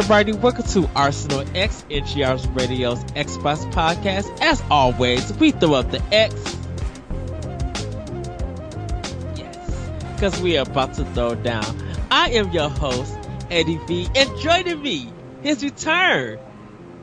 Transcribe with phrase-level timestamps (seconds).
[0.00, 0.32] Everybody.
[0.32, 4.34] Welcome to Arsenal X, NGR's Radio's Xbox podcast.
[4.40, 6.34] As always, we throw up the X.
[9.36, 11.66] Yes, because we are about to throw down.
[12.10, 13.14] I am your host,
[13.50, 16.38] Eddie V, and joining me, his return,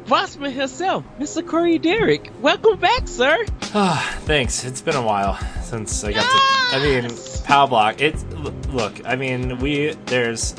[0.06, 1.48] Bossman himself, Mr.
[1.48, 2.32] Corey Derrick.
[2.42, 3.46] Welcome back, sir.
[3.76, 4.66] Ah, thanks.
[4.66, 6.78] It's been a while since I got to.
[6.78, 8.02] I mean, Pow Block.
[8.02, 8.24] It's
[8.72, 9.06] look.
[9.06, 10.56] I mean, we there's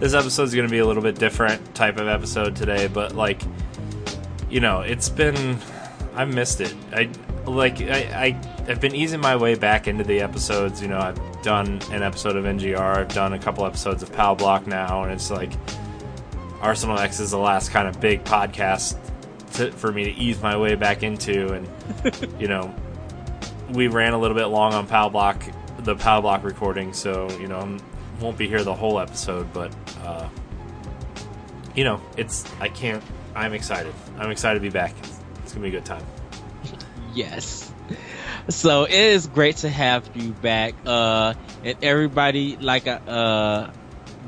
[0.00, 3.14] this episode is going to be a little bit different type of episode today, but
[3.14, 3.42] like,
[4.48, 5.58] you know, it's been
[6.14, 6.74] I missed it.
[6.92, 7.10] I
[7.46, 10.80] like I, I I've been easing my way back into the episodes.
[10.80, 12.96] You know, I've done an episode of NGR.
[12.96, 15.52] I've done a couple episodes of Pal Block now, and it's like
[16.62, 18.96] Arsenal X is the last kind of big podcast
[19.54, 22.74] to, for me to ease my way back into, and you know,
[23.70, 25.44] we ran a little bit long on Pal Block,
[25.80, 27.76] the Pal Block recording, so you know,
[28.20, 30.28] won't be here the whole episode, but uh,
[31.74, 33.02] you know, it's I can't.
[33.34, 33.94] I'm excited.
[34.18, 34.94] I'm excited to be back.
[35.42, 36.04] It's gonna be a good time.
[37.12, 37.72] Yes.
[38.48, 40.74] So it is great to have you back.
[40.86, 43.70] Uh, and everybody, like, uh,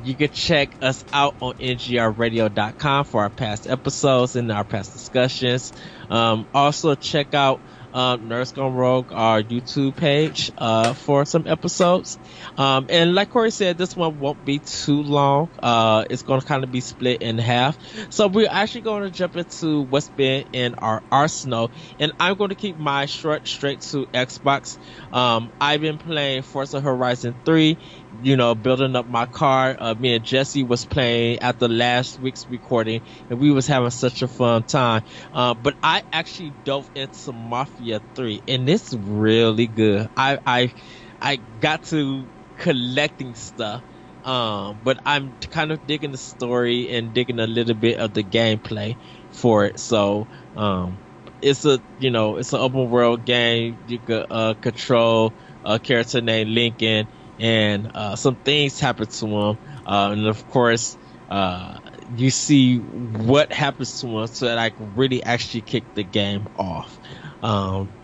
[0.05, 5.73] you can check us out on ngrradio.com for our past episodes and our past discussions.
[6.11, 7.61] Um, also check out
[7.93, 12.19] um, Nerds Gone Rogue, our YouTube page, uh, for some episodes.
[12.57, 15.51] Um, and like Corey said, this one won't be too long.
[15.63, 17.79] Uh, it's going to kind of be split in half.
[18.11, 21.71] So we're actually going to jump into what's been in our arsenal.
[21.99, 24.79] And I'm going to keep my short straight to Xbox.
[25.13, 27.79] Um, I've been playing Forza Horizon 3
[28.23, 29.77] you know, building up my car.
[29.79, 34.23] Uh, me and Jesse was playing after last week's recording, and we was having such
[34.23, 35.03] a fun time.
[35.33, 40.09] Uh, but I actually dove into Mafia Three, and it's really good.
[40.17, 40.73] I I
[41.21, 43.83] I got to collecting stuff.
[44.25, 48.23] Um, but I'm kind of digging the story and digging a little bit of the
[48.23, 48.99] gameplay
[49.31, 49.81] for it.
[49.81, 51.01] So, um,
[51.41, 53.81] it's a, you know, it's an open world game.
[53.85, 55.35] You could, uh, control
[55.65, 57.09] a character named Lincoln
[57.43, 60.97] and uh, some things happen to him, uh, and of course,
[61.29, 61.79] uh,
[62.15, 66.47] you see what happens to him so that I can really actually kick the game
[66.57, 67.01] off.
[67.43, 67.97] Um,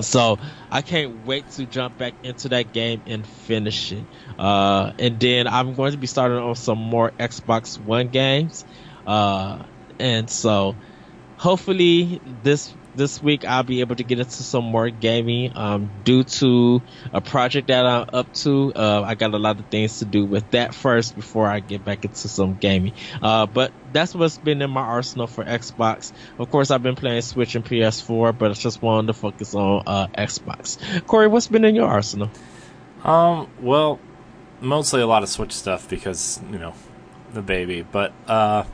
[0.00, 0.38] so
[0.70, 4.08] I can't wait to jump back into that game and finish it.
[4.38, 8.64] Uh, and then I'm going to be starting on some more Xbox One games.
[9.06, 9.64] Uh,
[9.98, 10.78] and so
[11.38, 15.56] hopefully this this week I'll be able to get into some more gaming.
[15.56, 19.66] Um, due to a project that I'm up to, uh, I got a lot of
[19.66, 22.92] things to do with that first before I get back into some gaming.
[23.22, 26.12] Uh, but that's what's been in my arsenal for Xbox.
[26.38, 29.82] Of course, I've been playing Switch and PS4, but I just wanted to focus on
[29.86, 31.06] uh, Xbox.
[31.06, 32.30] Corey, what's been in your arsenal?
[33.04, 34.00] Um, well,
[34.60, 36.74] mostly a lot of Switch stuff because you know
[37.32, 38.64] the baby, but uh.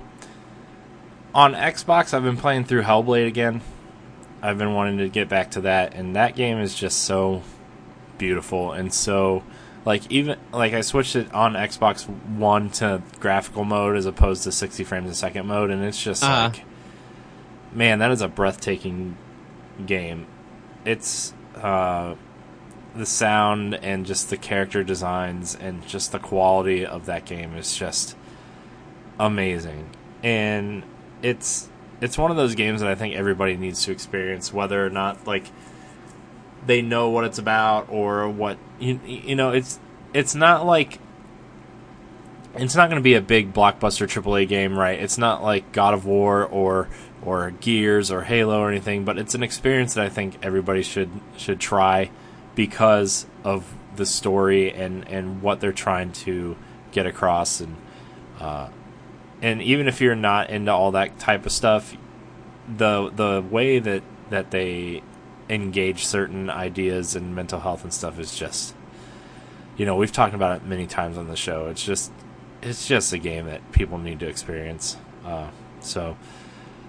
[1.35, 3.63] On Xbox, I've been playing through Hellblade again.
[4.43, 7.43] I've been wanting to get back to that, and that game is just so
[8.19, 9.43] beautiful and so
[9.85, 14.53] like even like I switched it on Xbox One to graphical mode as opposed to
[14.53, 16.51] 60 frames a second mode, and it's just uh-huh.
[16.53, 16.65] like,
[17.73, 19.17] man, that is a breathtaking
[19.85, 20.27] game.
[20.85, 22.15] It's uh,
[22.95, 27.77] the sound and just the character designs and just the quality of that game is
[27.77, 28.17] just
[29.19, 29.91] amazing,
[30.23, 30.85] and
[31.23, 31.69] it's
[32.03, 35.25] it's one of those games that I think everybody needs to experience, whether or not
[35.25, 35.45] like
[36.67, 39.53] they know what it's about or what you you know.
[39.53, 39.79] It's
[40.13, 40.99] it's not like
[42.55, 44.99] it's not going to be a big blockbuster AAA game, right?
[45.01, 46.89] It's not like God of War or
[47.25, 51.09] or Gears or Halo or anything, but it's an experience that I think everybody should
[51.37, 52.11] should try
[52.57, 56.57] because of the story and and what they're trying to
[56.91, 57.77] get across and
[58.41, 58.71] uh,
[59.43, 61.97] and even if you're not into all that type of stuff,
[62.69, 65.03] the the way that that they
[65.51, 68.75] engage certain ideas and mental health and stuff is just
[69.77, 71.67] you know we've talked about it many times on the show.
[71.67, 72.13] It's just
[72.63, 74.97] it's just a game that people need to experience.
[75.25, 75.49] Uh,
[75.81, 76.17] so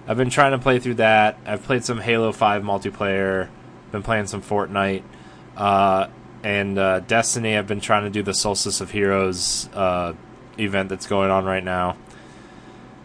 [0.06, 1.36] i've been trying to play through that.
[1.44, 3.48] I've played some halo 5 multiplayer.
[3.90, 5.02] Been playing some fortnite.
[5.56, 6.08] Uh,
[6.42, 10.12] and uh, destiny i've been trying to do the solstice of heroes uh,
[10.58, 11.96] event that's going on right now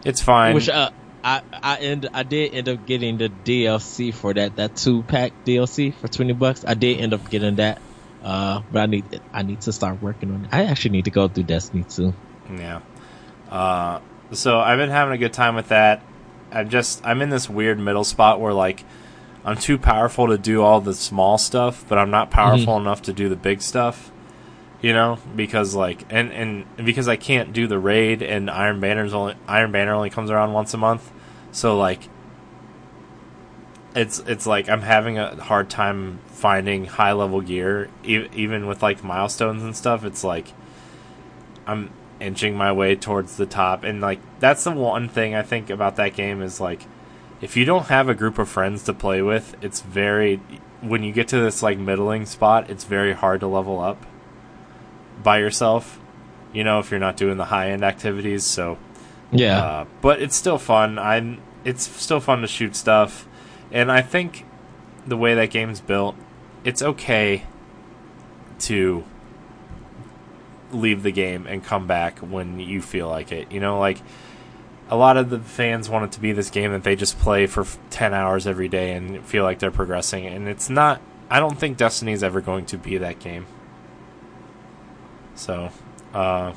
[0.04, 0.54] it's fine.
[0.54, 0.90] Which uh,
[1.22, 5.32] I I end I did end up getting the DLC for that that two pack
[5.44, 6.64] DLC for twenty bucks.
[6.66, 7.80] I did end up getting that,
[8.22, 10.50] uh, but I need I need to start working on it.
[10.52, 12.14] I actually need to go through Destiny too.
[12.50, 12.80] Yeah.
[13.50, 14.00] Uh,
[14.32, 16.02] so I've been having a good time with that.
[16.52, 18.84] I'm just I'm in this weird middle spot where like
[19.44, 22.86] I'm too powerful to do all the small stuff, but I'm not powerful mm-hmm.
[22.86, 24.10] enough to do the big stuff.
[24.82, 29.12] You know, because like and and because I can't do the raid and Iron Banner's
[29.12, 31.10] only Iron Banner only comes around once a month,
[31.52, 32.08] so like
[33.94, 38.82] it's it's like I'm having a hard time finding high level gear, e- even with
[38.82, 40.04] like milestones and stuff.
[40.04, 40.52] It's like
[41.66, 45.68] I'm inching my way towards the top, and like that's the one thing I think
[45.68, 46.86] about that game is like
[47.42, 50.36] if you don't have a group of friends to play with, it's very
[50.80, 54.06] when you get to this like middling spot, it's very hard to level up
[55.22, 55.98] by yourself.
[56.52, 58.76] You know, if you're not doing the high end activities, so
[59.30, 59.58] Yeah.
[59.62, 60.98] uh, but it's still fun.
[60.98, 61.40] I'm.
[61.64, 63.28] It's still fun to shoot stuff,
[63.70, 64.46] and I think
[65.06, 66.16] the way that game's built,
[66.64, 67.44] it's okay
[68.60, 69.04] to
[70.72, 73.50] leave the game and come back when you feel like it.
[73.52, 73.98] You know, like
[74.88, 77.46] a lot of the fans want it to be this game that they just play
[77.46, 81.00] for 10 hours every day and feel like they're progressing, and it's not.
[81.30, 83.46] I don't think Destiny's ever going to be that game.
[85.34, 85.70] So,
[86.14, 86.52] uh,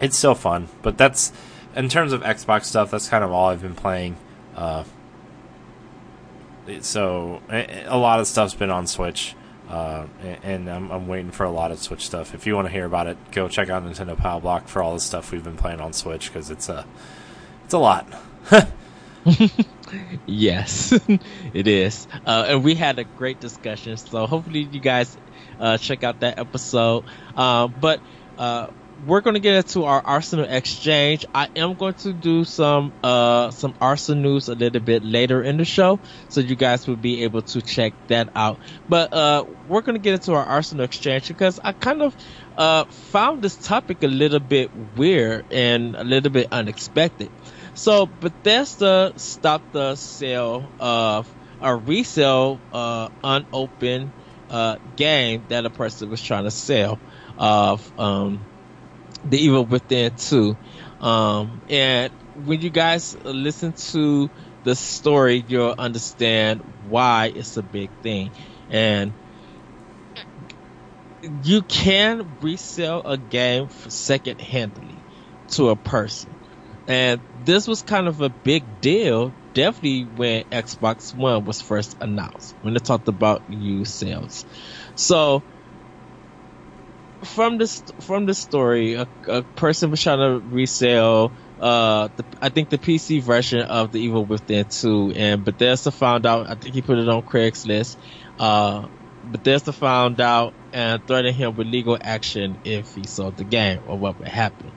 [0.00, 1.32] it's still fun, but that's
[1.74, 2.90] in terms of Xbox stuff.
[2.90, 4.16] That's kind of all I've been playing.
[4.54, 4.84] Uh,
[6.80, 9.34] so a lot of stuff's been on Switch,
[9.68, 10.06] uh,
[10.42, 12.34] and I'm, I'm waiting for a lot of Switch stuff.
[12.34, 14.94] If you want to hear about it, go check out Nintendo Power Block for all
[14.94, 16.84] the stuff we've been playing on Switch because it's a
[17.64, 18.06] it's a lot.
[20.26, 20.92] Yes,
[21.54, 22.06] it is.
[22.26, 23.96] Uh, and we had a great discussion.
[23.96, 25.16] So hopefully you guys
[25.58, 27.04] uh, check out that episode.
[27.36, 28.00] Uh, but
[28.38, 28.68] uh,
[29.06, 31.26] we're going to get into our Arsenal exchange.
[31.34, 35.58] I am going to do some uh, some Arsenal news a little bit later in
[35.58, 38.58] the show, so you guys will be able to check that out.
[38.88, 42.16] But uh, we're going to get into our Arsenal exchange because I kind of
[42.56, 47.30] uh, found this topic a little bit weird and a little bit unexpected.
[47.74, 54.12] So Bethesda stopped the sale of a resale uh, unopened
[54.50, 56.98] uh, game that a person was trying to sell
[57.36, 58.40] of um,
[59.24, 60.56] the Evil Within 2.
[61.00, 64.30] Um, and when you guys listen to
[64.64, 68.32] the story, you'll understand why it's a big thing.
[68.68, 69.12] And
[71.22, 75.04] you can resell a game second handedly
[75.48, 76.36] to a person.
[76.86, 82.54] And this was kind of a big deal, definitely when Xbox One was first announced,
[82.60, 84.44] when they talked about used sales.
[84.94, 85.44] So,
[87.24, 92.50] from this from the story, a, a person was trying to resell, uh, the, I
[92.50, 96.50] think the PC version of the Evil Within 2, and Bethesda found out.
[96.50, 97.96] I think he put it on Craigslist.
[98.38, 98.88] Uh,
[99.24, 103.98] Bethesda found out and threatened him with legal action if he sold the game or
[103.98, 104.72] what would happen.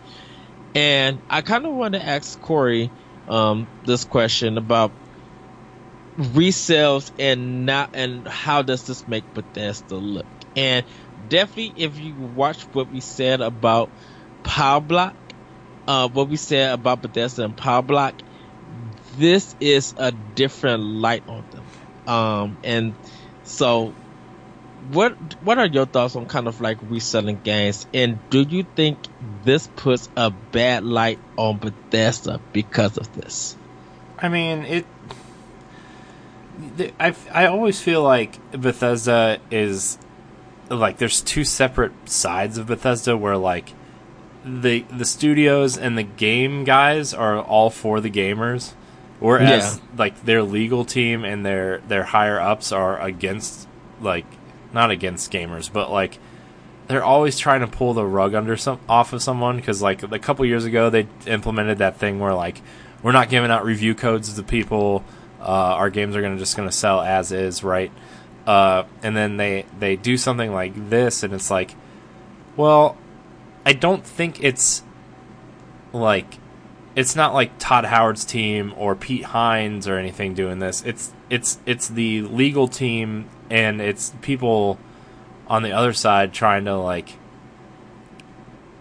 [0.73, 2.93] And I kind of want to ask Corey
[3.29, 4.95] um, this question about
[6.17, 10.27] resales and not and how does this make Bethesda look?
[10.55, 10.85] And
[11.27, 13.93] definitely, if you watch what we said about
[14.43, 15.15] Power Block,
[15.87, 18.15] uh, what we said about Bethesda and Power Block,
[19.15, 21.65] this is a different light on them.
[22.07, 22.97] Um, and
[23.43, 23.95] so
[24.91, 28.97] what what are your thoughts on kind of like reselling games and do you think
[29.43, 33.55] this puts a bad light on Bethesda because of this?
[34.17, 34.85] I mean, it.
[36.99, 39.97] I I always feel like Bethesda is
[40.69, 43.73] like there's two separate sides of Bethesda where like
[44.43, 48.73] the the studios and the game guys are all for the gamers,
[49.19, 49.97] whereas Yeah.
[49.97, 53.67] like their legal team and their their higher ups are against
[54.01, 54.25] like
[54.73, 56.19] not against gamers, but like
[56.87, 60.19] they're always trying to pull the rug under some off of someone because like a
[60.19, 62.61] couple years ago they implemented that thing where like
[63.03, 65.03] we're not giving out review codes to people
[65.39, 67.91] uh, our games are gonna just gonna sell as is right
[68.47, 71.75] uh, and then they they do something like this and it's like
[72.57, 72.97] well
[73.67, 74.81] i don't think it's
[75.93, 76.39] like
[76.95, 80.83] it's not like Todd Howard's team or Pete Hines or anything doing this.
[80.85, 84.77] It's it's it's the legal team and it's people
[85.47, 87.13] on the other side trying to like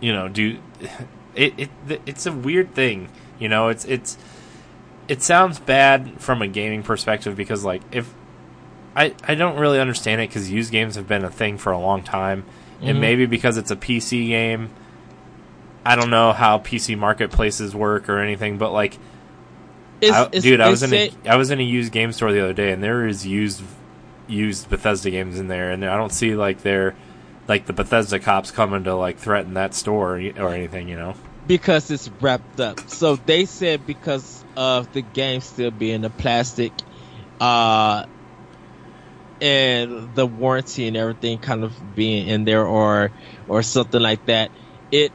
[0.01, 0.59] you know do
[1.35, 1.59] it,
[1.89, 3.09] it it's a weird thing
[3.39, 4.17] you know it's it's
[5.09, 8.13] it sounds bad from a gaming perspective because like if
[8.95, 11.79] i i don't really understand it because used games have been a thing for a
[11.79, 12.45] long time
[12.83, 13.01] and Mhm.
[13.01, 14.71] maybe because it's a pc game
[15.85, 18.99] i don't know how pc marketplaces work or anything but like
[20.01, 22.31] It's, I, dude, I was in say- a I was in a used game store
[22.33, 23.63] the other day, and there is used
[24.29, 26.95] used Bethesda games in there, and I don't see like they're
[27.49, 31.15] like the Bethesda cops coming to like threaten that store or, anything, you know.
[31.47, 32.79] because it's wrapped up.
[32.89, 36.73] So they said because of the game still being a plastic,
[37.41, 38.05] uh,
[39.41, 43.13] and the warranty and everything kind of being in there or
[43.47, 44.51] or something like that,
[44.91, 45.13] it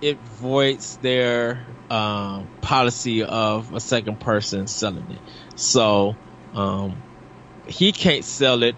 [0.00, 5.22] it voids their um, policy of a second person selling it.
[5.56, 6.14] So
[6.52, 7.02] um,
[7.66, 8.76] he can't sell it.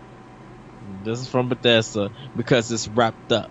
[1.04, 3.50] This is from Bethesda because it's wrapped up.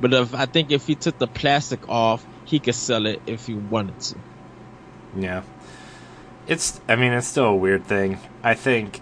[0.00, 3.46] But if I think if he took the plastic off, he could sell it if
[3.46, 4.16] he wanted to.
[5.16, 5.42] Yeah.
[6.46, 8.18] It's I mean it's still a weird thing.
[8.42, 9.00] I think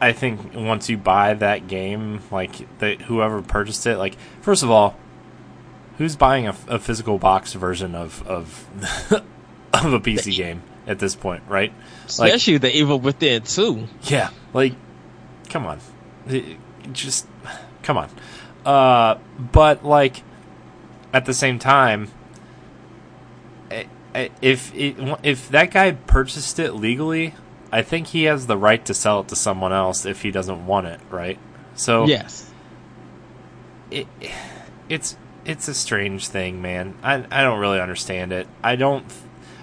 [0.00, 4.70] I think once you buy that game, like the whoever purchased it, like first of
[4.70, 4.96] all,
[5.98, 8.66] who's buying a, a physical box version of of
[9.72, 11.72] of a PC game at this point, right?
[12.06, 13.86] Especially like, the Evil Within 2.
[14.02, 14.74] Yeah, like
[15.48, 15.80] come on,
[16.26, 16.58] it,
[16.92, 17.26] just
[17.82, 18.10] come on.
[18.64, 20.22] Uh, but like
[21.12, 22.10] at the same time,
[24.14, 27.34] if if that guy purchased it legally,
[27.72, 30.66] I think he has the right to sell it to someone else if he doesn't
[30.66, 31.38] want it, right?
[31.74, 32.50] So yes,
[33.90, 34.06] it
[34.88, 36.94] it's it's a strange thing, man.
[37.02, 38.48] I I don't really understand it.
[38.62, 39.04] I don't.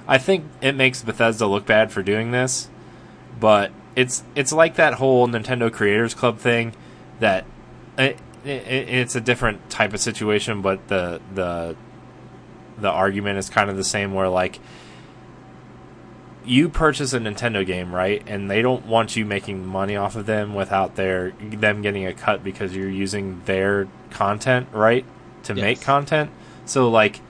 [0.08, 2.70] I think it makes Bethesda look bad for doing this,
[3.40, 6.74] but it's it's like that whole Nintendo Creators Club thing
[7.20, 7.46] that
[7.98, 11.76] it, it, it's a different type of situation, but the the
[12.78, 14.60] the argument is kind of the same where like
[16.46, 18.22] you purchase a Nintendo game, right?
[18.28, 22.14] And they don't want you making money off of them without their them getting a
[22.14, 25.06] cut because you're using their content, right?
[25.44, 25.62] To yes.
[25.62, 26.32] make content.
[26.66, 27.22] So like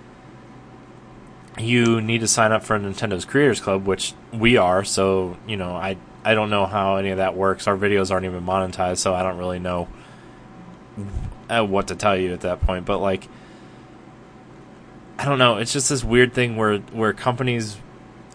[1.57, 5.75] you need to sign up for Nintendo's Creators Club, which we are, so, you know,
[5.75, 7.67] I I don't know how any of that works.
[7.67, 9.88] Our videos aren't even monetized, so I don't really know
[11.50, 13.27] uh, what to tell you at that point, but like
[15.17, 15.57] I don't know.
[15.57, 17.77] It's just this weird thing where where companies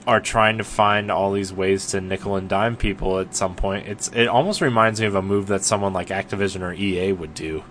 [0.06, 3.88] are trying to find all these ways to nickel and dime people at some point.
[3.88, 7.34] It's it almost reminds me of a move that someone like Activision or EA would
[7.34, 7.64] do.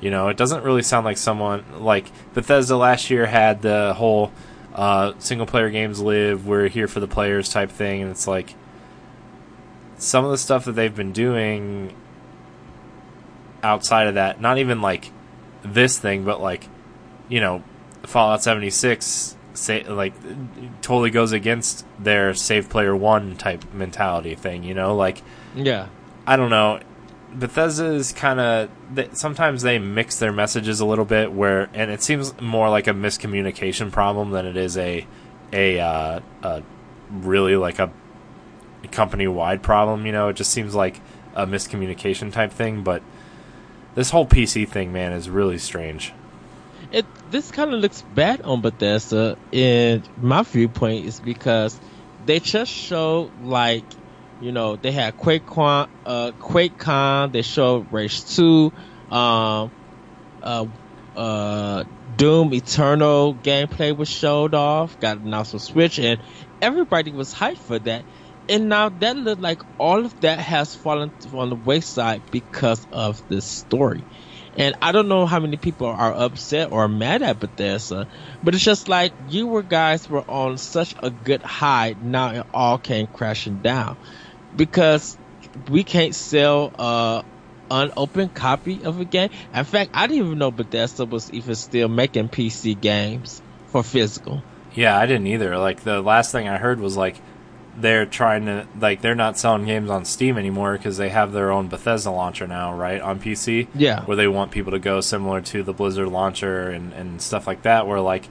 [0.00, 4.32] You know, it doesn't really sound like someone like Bethesda last year had the whole
[4.74, 8.54] uh, single player games live, we're here for the players type thing, and it's like
[9.96, 11.94] some of the stuff that they've been doing
[13.62, 15.10] outside of that, not even like
[15.62, 16.68] this thing, but like
[17.28, 17.62] you know
[18.02, 20.12] Fallout 76 say like
[20.82, 24.94] totally goes against their save player one type mentality thing, you know?
[24.94, 25.22] Like
[25.54, 25.88] yeah.
[26.26, 26.80] I don't know.
[27.34, 28.70] Bethesda is kind of
[29.12, 32.92] sometimes they mix their messages a little bit where and it seems more like a
[32.92, 35.06] miscommunication problem than it is a
[35.52, 36.62] a, uh, a
[37.10, 37.90] really like a
[38.90, 40.28] company wide problem, you know?
[40.28, 41.00] It just seems like
[41.34, 43.02] a miscommunication type thing, but
[43.94, 46.12] this whole PC thing, man, is really strange
[46.94, 51.78] it this kind of looks bad on Bethesda in my viewpoint is because
[52.24, 53.84] they just show like
[54.44, 58.72] you know they had QuakeCon, uh, QuakeCon, they showed Rage Two,
[59.08, 59.72] um,
[60.42, 60.66] uh,
[61.16, 61.84] uh,
[62.14, 66.22] Doom Eternal gameplay was showed off, got announced on Switch, and
[66.60, 68.04] everybody was hyped for that.
[68.46, 73.26] And now that looked like all of that has fallen on the wayside because of
[73.28, 74.04] this story.
[74.52, 78.06] And I don't know how many people are upset or mad at Bethesda,
[78.42, 81.96] but it's just like you were guys were on such a good high.
[81.98, 83.96] Now it all came crashing down
[84.56, 85.16] because
[85.70, 87.22] we can't sell uh,
[87.70, 89.30] a unopened copy of a game.
[89.54, 94.42] In fact, I didn't even know Bethesda was even still making PC games for physical.
[94.74, 95.56] Yeah, I didn't either.
[95.56, 97.16] Like the last thing I heard was like
[97.76, 101.50] they're trying to like they're not selling games on Steam anymore because they have their
[101.50, 103.68] own Bethesda launcher now, right on PC.
[103.74, 107.46] Yeah, where they want people to go similar to the Blizzard launcher and and stuff
[107.46, 107.86] like that.
[107.86, 108.28] Where like,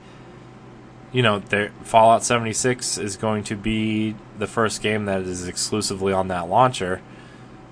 [1.14, 1.40] you know,
[1.84, 6.48] Fallout seventy six is going to be the first game that is exclusively on that
[6.48, 7.00] launcher.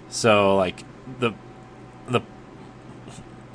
[0.08, 0.84] So like
[1.18, 1.32] the
[2.06, 2.20] the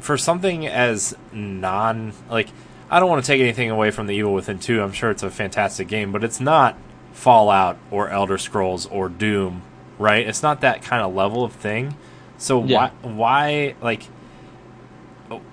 [0.02, 2.50] for something as non like
[2.92, 4.82] I don't want to take anything away from the Evil Within 2.
[4.82, 6.78] I'm sure it's a fantastic game, but it's not
[7.14, 9.62] Fallout or Elder Scrolls or Doom,
[9.98, 10.28] right?
[10.28, 11.96] It's not that kind of level of thing.
[12.38, 12.92] So yeah.
[13.02, 14.04] why why like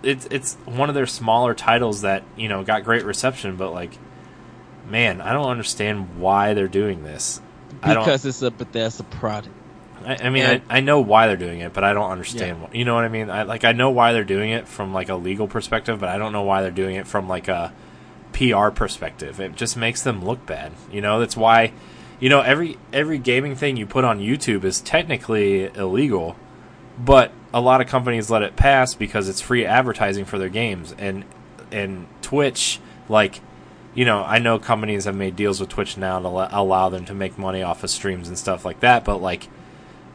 [0.03, 3.97] it's it's one of their smaller titles that, you know, got great reception, but like
[4.89, 7.41] man, I don't understand why they're doing this.
[7.83, 9.55] Because it's a Bethesda product.
[10.05, 12.59] I, I mean, I, I know why they're doing it, but I don't understand.
[12.63, 12.79] Yeah.
[12.79, 13.31] you know what I mean?
[13.31, 16.19] I, like, I know why they're doing it from like a legal perspective, but I
[16.19, 17.73] don't know why they're doing it from like a
[18.35, 19.41] PR perspective.
[19.41, 20.73] It just makes them look bad.
[20.93, 21.73] You know, that's why
[22.21, 26.37] you know every every gaming thing you put on YouTube is technically illegal,
[26.99, 30.95] but a lot of companies let it pass because it's free advertising for their games
[30.99, 31.25] and
[31.71, 33.41] and Twitch like
[33.95, 37.15] you know, I know companies have made deals with Twitch now to allow them to
[37.15, 39.49] make money off of streams and stuff like that, but like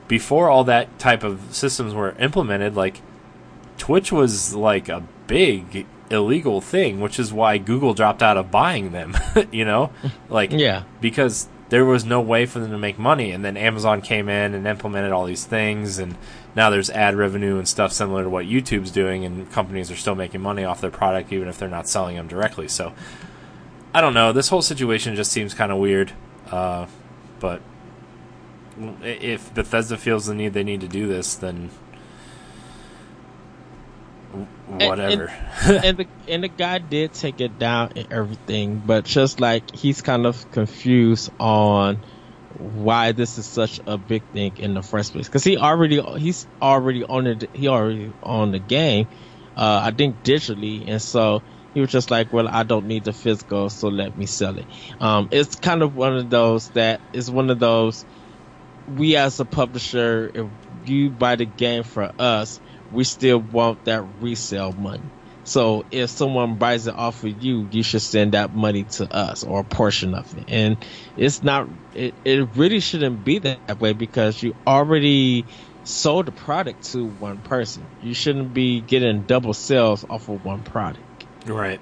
[0.08, 3.02] before all that type of systems were implemented, like
[3.78, 8.92] Twitch was like a big illegal thing, which is why Google dropped out of buying
[8.92, 9.16] them.
[9.52, 9.92] you know,
[10.30, 10.84] like Yeah.
[11.00, 14.56] because there was no way for them to make money, and then Amazon came in
[14.56, 16.16] and implemented all these things, and
[16.56, 20.16] now there's ad revenue and stuff similar to what YouTube's doing, and companies are still
[20.16, 22.68] making money off their product even if they're not selling them directly.
[22.68, 22.94] So
[23.94, 24.32] I don't know.
[24.34, 26.12] This whole situation just seems kind of weird,
[26.52, 26.86] uh,
[27.40, 27.62] but
[29.04, 31.70] if Bethesda feels the need they need to do this, then
[34.32, 34.48] w-
[34.80, 35.28] And- whatever.
[35.66, 40.02] and the and the guy did take it down and everything, but just like he's
[40.02, 42.00] kind of confused on
[42.58, 46.46] why this is such a big thing in the first place because he already he's
[46.62, 49.08] already on it he already on the game
[49.56, 51.42] uh i think digitally and so
[51.74, 54.68] he was just like well i don't need the physical so let me sell it
[55.00, 58.06] um it's kind of one of those that is one of those
[58.88, 60.48] we as a publisher if
[60.84, 62.60] you buy the game for us
[62.90, 67.82] we still want that resale money so if someone buys it off of you, you
[67.82, 70.44] should send that money to us or a portion of it.
[70.48, 70.86] And
[71.16, 75.48] it's not, it, it really shouldn't be that way because you already
[75.84, 77.90] sold the product to one person.
[78.00, 81.09] You shouldn't be getting double sales off of one product.
[81.50, 81.80] Right.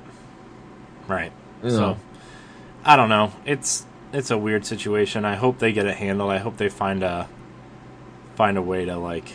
[1.08, 1.32] Right.
[1.64, 1.98] You So?
[2.84, 3.34] I don't know.
[3.46, 5.26] It's it's a weird situation.
[5.26, 6.32] I hope they get it handled.
[6.32, 7.28] I hope they find a
[8.36, 9.32] find a way to like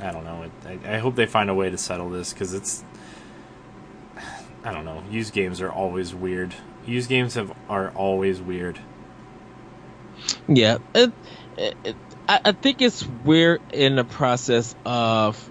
[0.00, 0.50] I don't know.
[0.66, 2.84] I, I hope they find a way to settle this because it's
[4.64, 5.02] I don't know.
[5.10, 6.54] Used games are always weird.
[6.86, 8.78] Used games have are always weird.
[10.46, 11.12] Yeah, it,
[11.56, 11.96] it, it,
[12.28, 15.48] I, I think it's weird in the process of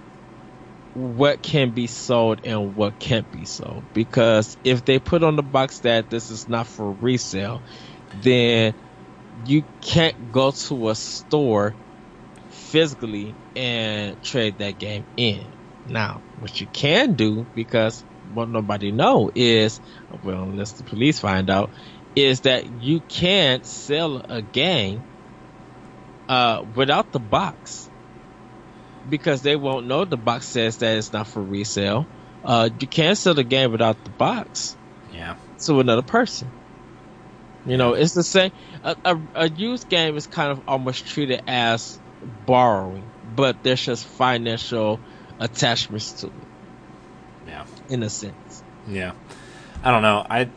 [0.93, 3.84] what can be sold and what can't be sold.
[3.93, 7.62] Because if they put on the box that this is not for resale,
[8.21, 8.73] then
[9.45, 11.75] you can't go to a store
[12.49, 15.45] physically and trade that game in.
[15.86, 19.80] Now, what you can do, because what nobody know is,
[20.23, 21.71] well, unless the police find out,
[22.15, 25.02] is that you can't sell a game
[26.28, 27.88] uh, without the box
[29.08, 32.06] because they won't know the box says that it's not for resale.
[32.44, 34.76] Uh, you can't sell the game without the box
[35.14, 35.36] Yeah.
[35.66, 36.50] to another person.
[37.66, 38.52] You know, it's the same.
[38.84, 42.00] A, a, a used game is kind of almost treated as
[42.46, 43.04] borrowing,
[43.36, 45.00] but there's just financial
[45.40, 46.34] attachments to it
[47.48, 47.66] Yeah.
[47.90, 48.64] in a sense.
[48.88, 49.12] Yeah,
[49.84, 50.26] I don't know.
[50.30, 50.50] I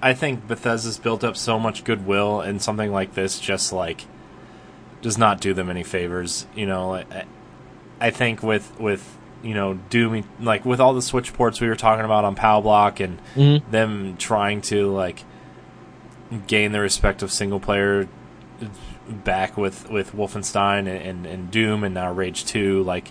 [0.00, 4.06] I think Bethesda's built up so much goodwill, and something like this just like
[5.02, 6.46] does not do them any favors.
[6.56, 7.24] You know, I,
[8.00, 11.76] I think with with you know Doom, like with all the Switch ports we were
[11.76, 13.62] talking about on PAL Block, and Mhm.
[13.70, 15.24] them trying to like
[16.46, 18.08] gain the respect of single player
[19.08, 23.10] back with with Wolfenstein and, and, and Doom and now Rage Two, like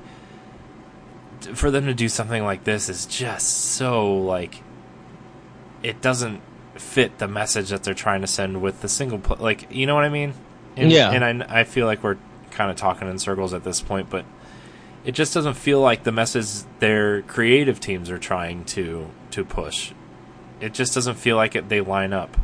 [1.54, 4.62] for them to do something like this is just so like
[5.84, 6.42] it doesn't
[6.76, 9.94] fit the message that they're trying to send with the single play like you know
[9.94, 10.34] what i mean
[10.76, 11.12] and, Yeah.
[11.12, 12.18] and I, I feel like we're
[12.52, 14.26] kind of talking in circles at this point but
[15.08, 19.94] it just doesn't feel like the message their creative teams are trying to to push
[20.62, 22.38] it just doesn't feel like it they line up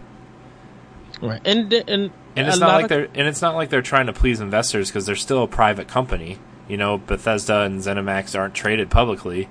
[1.21, 4.07] Right, and and and it's not like of- they're and it's not like they're trying
[4.07, 6.37] to please investors because they're still a private company.
[6.67, 9.47] You know, Bethesda and ZeniMax aren't traded publicly.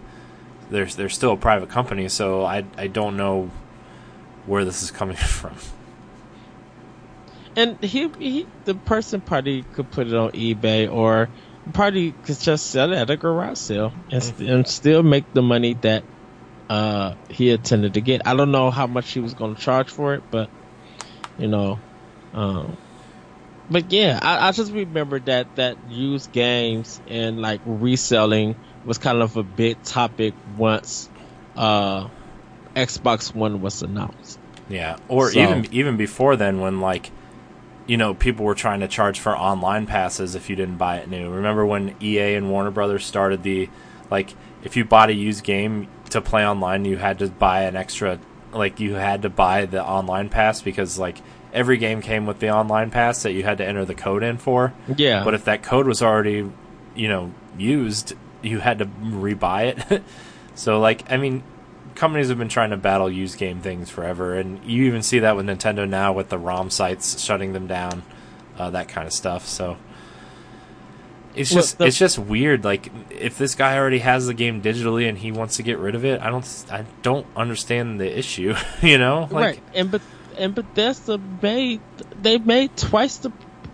[0.70, 3.51] They're they're still a private company, so I I don't know
[4.44, 5.55] where this is coming from.
[7.57, 11.29] And he, he, the person probably could put it on eBay or
[11.72, 15.42] probably could just sell it at a garage sale and, st- and still make the
[15.42, 16.05] money that
[16.68, 18.22] uh, he intended to get.
[18.27, 20.51] I don't know how much he was going to charge for it, but
[21.38, 21.79] you know,
[22.35, 22.77] um,
[23.70, 29.22] but yeah, I, I just remember that that used games and like reselling was kind
[29.22, 31.09] of a big topic once
[31.57, 32.09] uh,
[32.75, 34.38] Xbox One was announced.
[34.68, 37.11] Yeah, or So- even even before then, when like
[37.92, 41.11] you know people were trying to charge for online passes if you didn't buy it
[41.11, 41.28] new.
[41.28, 43.68] Remember when EA and Warner Brothers started the
[44.11, 44.33] like
[44.64, 48.18] if you bought a used game to play online, you had to buy an extra
[48.50, 51.18] like you had to buy the online pass because like
[51.52, 54.38] every game came with the online pass that you had to enter the code in
[54.38, 54.72] for.
[54.96, 56.50] Yeah, But if that code was already,
[56.94, 60.02] you know, used, you had to rebuy it.
[60.55, 61.42] so, like, I mean,
[61.94, 65.37] companies have been trying to battle used game things forever, and you even see that
[65.37, 68.02] with Nintendo now with the ROM sites shutting them down,
[68.59, 69.46] uh, that kind of stuff.
[69.46, 69.76] So,
[71.35, 72.64] it's just the- it's just weird.
[72.64, 75.94] Like, if this guy already has the game digitally and he wants to get rid
[75.94, 78.55] of it, I don't I don't understand the issue.
[78.83, 80.02] you know, like, right, and but
[80.38, 81.81] and Bethesda made
[82.20, 83.33] they made twice the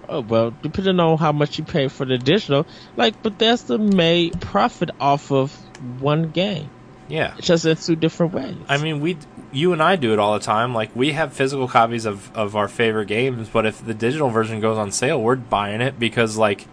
[0.08, 4.90] oh, well, depending on how much you pay for the digital, like Bethesda made profit
[5.00, 5.52] off of
[6.00, 6.70] one game.
[7.08, 7.34] Yeah.
[7.38, 8.54] It's just in two different ways.
[8.68, 9.16] I mean, we,
[9.50, 10.74] you and I do it all the time.
[10.74, 14.60] Like we have physical copies of of our favorite games, but if the digital version
[14.60, 16.66] goes on sale, we're buying it because, like,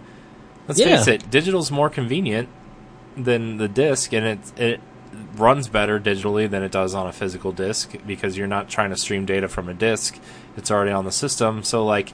[0.67, 0.98] let's Yeah.
[0.98, 2.50] face it, digital's more convenient
[3.15, 4.82] than the disc, and it it
[5.38, 8.98] runs better digitally than it does on a physical disc because you're not trying to
[8.98, 10.19] stream data from a disc;
[10.58, 11.63] it's already on the system.
[11.63, 12.12] So, like,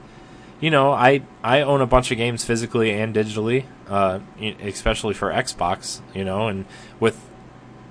[0.60, 4.20] you know, I I own a bunch of games physically and digitally, uh,
[4.62, 6.02] especially for Xbox.
[6.14, 6.66] You know, and
[7.00, 7.20] with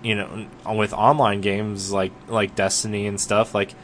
[0.02, 3.74] you know with online games like like Destiny and stuff, like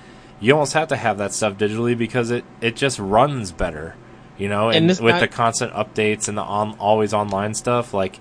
[0.40, 3.94] you almost have to have that stuff digitally because it it just runs better.
[4.38, 7.94] You know, and, And with not- the constant updates and the on, always online stuff,
[7.94, 8.20] like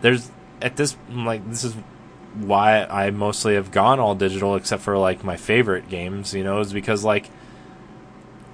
[0.00, 0.30] there's
[0.62, 1.74] at this like this is
[2.34, 6.60] why I mostly have gone all digital except for like my favorite games, you know,
[6.60, 7.30] is because like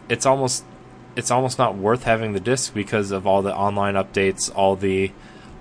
[0.09, 0.65] it's almost
[1.17, 5.13] it's almost not worth having the disc because of all the online updates, all the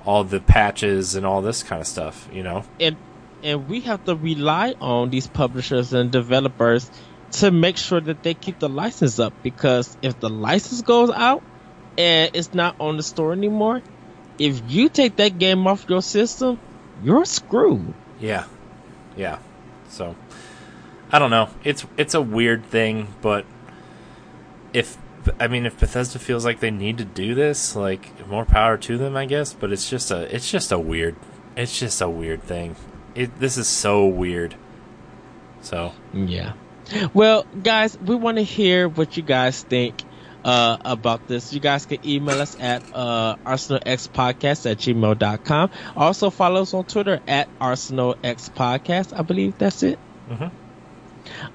[0.10, 2.64] all the patches and all this kind of stuff, you know.
[2.80, 2.96] and
[3.44, 6.90] and we have to rely on these publishers and developers
[7.34, 11.44] to make sure that they keep the license up because if the license goes out
[11.96, 13.84] and it's not on the store anymore,
[14.40, 16.60] if you take that game off your system,
[17.04, 17.94] you're screwed.
[18.20, 18.46] Yeah.
[19.16, 19.38] Yeah.
[19.90, 20.16] So
[21.12, 21.50] I don't know.
[21.64, 23.46] It's it's a weird thing, but
[24.74, 24.98] if
[25.40, 28.98] I mean if Bethesda feels like they need to do this, like more power to
[28.98, 31.16] them, I guess, but it's just a it's just a weird
[31.56, 32.76] it's just a weird thing.
[33.16, 34.56] It this is so weird.
[35.62, 36.54] So, Yeah.
[37.14, 40.02] Well, guys, we want to hear what you guys think
[40.44, 41.54] uh, about this.
[41.54, 45.70] You guys can email us at uh, arsenalxpodcast at gmail.com.
[45.96, 49.18] Also, follow us on Twitter at arsenalxpodcast.
[49.18, 50.00] I believe that's it.
[50.30, 50.52] mhm.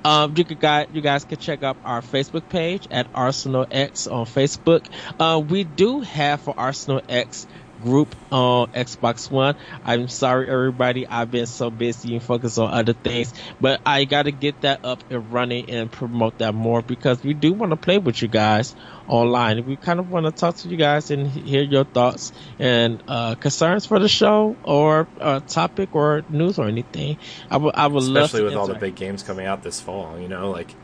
[0.05, 4.27] Um, you, guys, you guys can check out our Facebook page at Arsenal X on
[4.27, 4.87] Facebook.
[5.19, 7.47] Uh, we do have for Arsenal X
[7.83, 9.57] group on Xbox One.
[9.85, 11.07] I'm sorry, everybody.
[11.07, 14.85] I've been so busy and focused on other things, but I got to get that
[14.85, 18.29] up and running and promote that more because we do want to play with you
[18.29, 18.75] guys
[19.09, 19.65] online.
[19.67, 23.35] We kind of want to talk to you guys and hear your thoughts and uh,
[23.37, 27.19] concerns for the show or uh, topic or news or anything.
[27.51, 30.19] I would, I would love especially with all the big games coming out this fall,
[30.19, 30.75] you know, like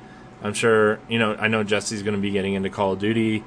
[0.42, 3.44] I'm sure, you know, I know Jesse's going to be getting into Call of Duty.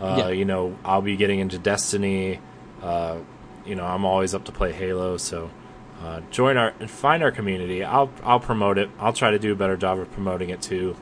[0.00, 0.28] Uh, Yeah.
[0.28, 2.38] you know, I'll be getting into Destiny.
[2.82, 3.18] Uh,
[3.64, 5.50] you know, I'm always up to play Halo, so
[6.02, 7.82] uh, join our find our community.
[7.82, 8.90] I'll I'll promote it.
[8.98, 10.96] I'll try to do a better job of promoting it too.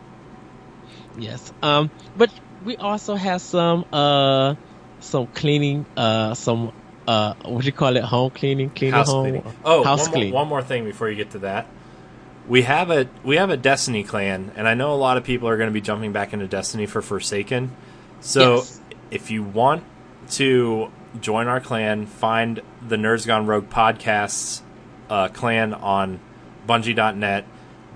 [1.18, 1.52] Yes.
[1.62, 2.30] Um, but
[2.64, 4.54] we also have some uh
[5.00, 6.72] some cleaning uh some
[7.06, 9.54] uh what do you call it home cleaning cleaning house home cleaning.
[9.64, 10.30] Oh, house one, cleaning.
[10.30, 11.66] More, one more thing before you get to that.
[12.48, 15.48] We have a we have a Destiny clan, and I know a lot of people
[15.48, 17.70] are going to be jumping back into Destiny for Forsaken.
[18.20, 18.80] So Yes.
[19.10, 19.84] if you want
[20.32, 24.60] to join our clan, find the Nerds Gone Rogue podcasts
[25.10, 26.20] uh, clan on
[26.68, 27.44] Bungie.net.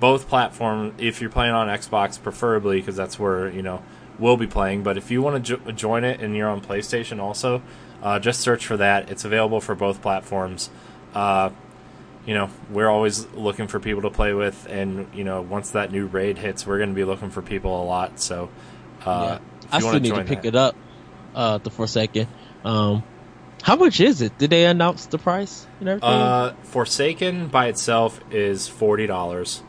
[0.00, 3.82] Both platforms, if you're playing on Xbox, preferably because that's where you know
[4.18, 4.82] we'll be playing.
[4.84, 7.62] But if you want to jo- join it and you're on PlayStation, also
[8.02, 9.10] uh, just search for that.
[9.10, 10.70] It's available for both platforms.
[11.14, 11.50] Uh,
[12.26, 15.90] you know, we're always looking for people to play with, and you know, once that
[15.90, 18.20] new raid hits, we're going to be looking for people a lot.
[18.20, 18.50] So,
[19.04, 19.68] uh, Yeah.
[19.72, 20.76] I still need to pick that- it up
[21.34, 22.28] uh the Forsaken.
[22.68, 23.02] Um,
[23.62, 24.36] how much is it?
[24.36, 26.08] Did they announce the price and everything?
[26.08, 29.62] Uh, Forsaken by itself is forty dollars.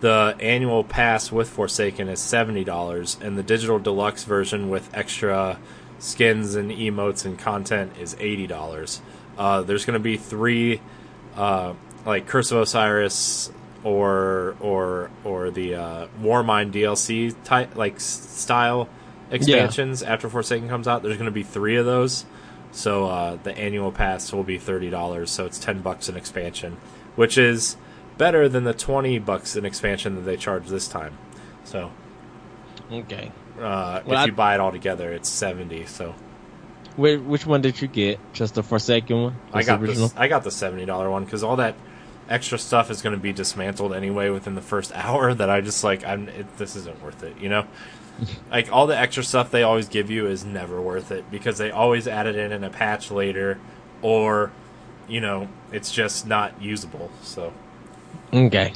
[0.00, 5.58] The annual pass with Forsaken is seventy dollars, and the digital deluxe version with extra
[5.98, 9.02] skins and emotes and content is eighty dollars.
[9.36, 10.80] Uh, there's going to be three,
[11.34, 11.74] uh,
[12.06, 13.50] like Curse of Osiris
[13.82, 18.88] or or or the uh, Warmind DLC type like style
[19.30, 21.02] expansions after Forsaken comes out.
[21.02, 22.24] There's going to be three of those.
[22.72, 25.30] So uh, the annual pass will be thirty dollars.
[25.30, 26.76] So it's ten bucks an expansion,
[27.16, 27.76] which is
[28.18, 31.16] better than the twenty bucks an expansion that they charge this time.
[31.64, 31.90] So
[32.92, 33.32] okay.
[33.58, 35.86] uh, Well, if I- you buy it all together, it's seventy.
[35.86, 36.14] So
[36.96, 38.18] Which, which one did you get?
[38.32, 39.36] Just the Forsaken one?
[39.52, 40.08] I got the original?
[40.08, 40.16] this.
[40.18, 41.74] I got the seventy dollar one because all that
[42.28, 45.32] extra stuff is going to be dismantled anyway within the first hour.
[45.32, 46.28] That I just like, I'm.
[46.28, 47.38] It, this isn't worth it.
[47.40, 47.66] You know,
[48.50, 51.70] like all the extra stuff they always give you is never worth it because they
[51.70, 53.58] always add it in in a patch later,
[54.02, 54.50] or
[55.08, 57.10] you know, it's just not usable.
[57.22, 57.52] So
[58.32, 58.72] Okay.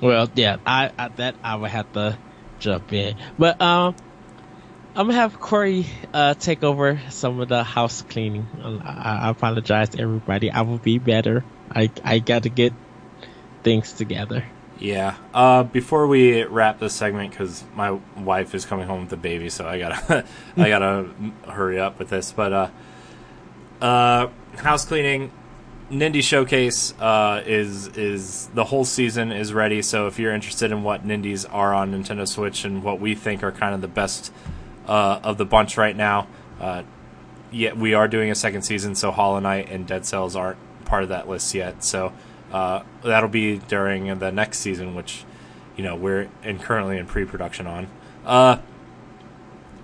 [0.00, 2.18] Well, yeah, I, I that I would have to
[2.58, 3.94] jump in, but um,
[4.94, 8.46] I'm gonna have Corey uh take over some of the house cleaning.
[8.62, 10.50] Um, I, I apologize to everybody.
[10.50, 11.44] I will be better.
[11.70, 12.72] I I got to get
[13.62, 14.44] things together.
[14.78, 15.16] Yeah.
[15.34, 19.48] Uh, before we wrap this segment, because my wife is coming home with the baby,
[19.48, 20.24] so I gotta
[20.56, 21.08] I gotta
[21.48, 22.32] hurry up with this.
[22.32, 22.70] But uh,
[23.80, 25.32] uh, house cleaning,
[25.90, 29.82] Nindie Showcase uh, is is the whole season is ready.
[29.82, 33.42] So if you're interested in what Nindies are on Nintendo Switch and what we think
[33.42, 34.32] are kind of the best
[34.86, 36.28] uh, of the bunch right now,
[36.60, 36.82] uh,
[37.50, 38.94] yeah, we are doing a second season.
[38.94, 41.82] So Hollow Knight and Dead Cells aren't part of that list yet.
[41.82, 42.12] So
[42.52, 45.24] uh, that'll be during the next season, which
[45.76, 47.88] you know we're in currently in pre-production on.
[48.24, 48.58] Uh,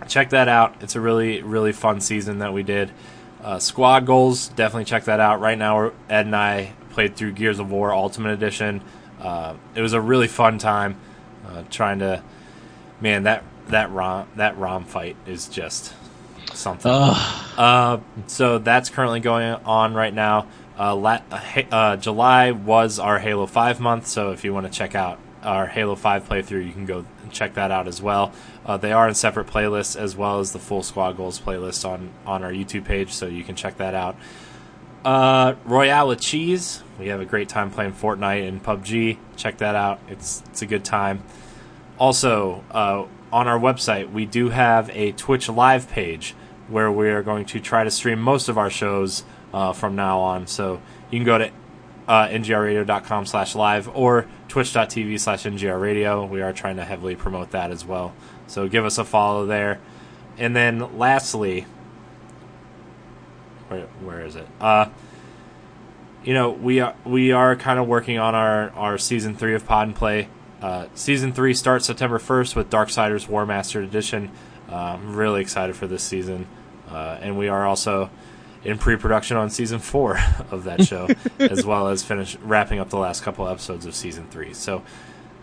[0.08, 0.76] check that out.
[0.80, 2.90] It's a really really fun season that we did.
[3.42, 5.40] Uh, squad goals, definitely check that out.
[5.40, 8.80] Right now, Ed and I played through Gears of War Ultimate Edition.
[9.20, 10.96] Uh, it was a really fun time
[11.46, 12.22] uh, trying to.
[13.00, 15.92] Man, that that RAAM that RAAM fight is just
[16.54, 16.90] something.
[17.56, 20.46] Uh, so that's currently going on right now.
[20.78, 21.20] Uh, la-
[21.70, 25.66] uh, July was our Halo 5 month, so if you want to check out our
[25.66, 28.32] Halo 5 playthrough, you can go check that out as well.
[28.64, 32.10] Uh, they are in separate playlists as well as the full Squad Goals playlist on,
[32.26, 34.16] on our YouTube page, so you can check that out.
[35.04, 39.18] Uh, Royale with Cheese, we have a great time playing Fortnite and PUBG.
[39.36, 41.22] Check that out, it's, it's a good time.
[41.98, 46.34] Also, uh, on our website, we do have a Twitch live page
[46.68, 50.18] where we are going to try to stream most of our shows uh, from now
[50.18, 50.46] on.
[50.48, 51.50] So you can go to
[52.08, 56.28] uh, ngrradio.com slash live or twitch.tv slash ngrradio.
[56.28, 58.14] We are trying to heavily promote that as well.
[58.48, 59.80] So give us a follow there.
[60.36, 61.66] And then lastly,
[63.68, 64.46] where, where is it?
[64.60, 64.86] Uh,
[66.24, 69.64] you know, we are we are kind of working on our, our season three of
[69.64, 70.28] Pod and Play.
[70.60, 74.30] Uh, season three starts September 1st with Darksiders Warmastered Edition.
[74.68, 76.46] Uh, I'm really excited for this season.
[76.88, 78.10] Uh, and we are also
[78.64, 80.18] in pre-production on season four
[80.50, 84.26] of that show, as well as finish wrapping up the last couple episodes of season
[84.30, 84.54] three.
[84.54, 84.82] So,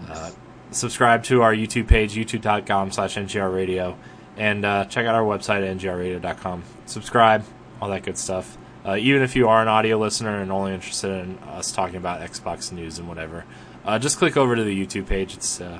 [0.09, 0.31] uh,
[0.71, 3.95] subscribe to our YouTube page, youtube.com/slash ngrradio,
[4.37, 6.63] and uh, check out our website at ngrradio.com.
[6.85, 7.45] Subscribe,
[7.81, 8.57] all that good stuff.
[8.83, 12.19] Uh, even if you are an audio listener and only interested in us talking about
[12.19, 13.45] Xbox news and whatever,
[13.85, 15.35] uh, just click over to the YouTube page.
[15.35, 15.79] It's uh,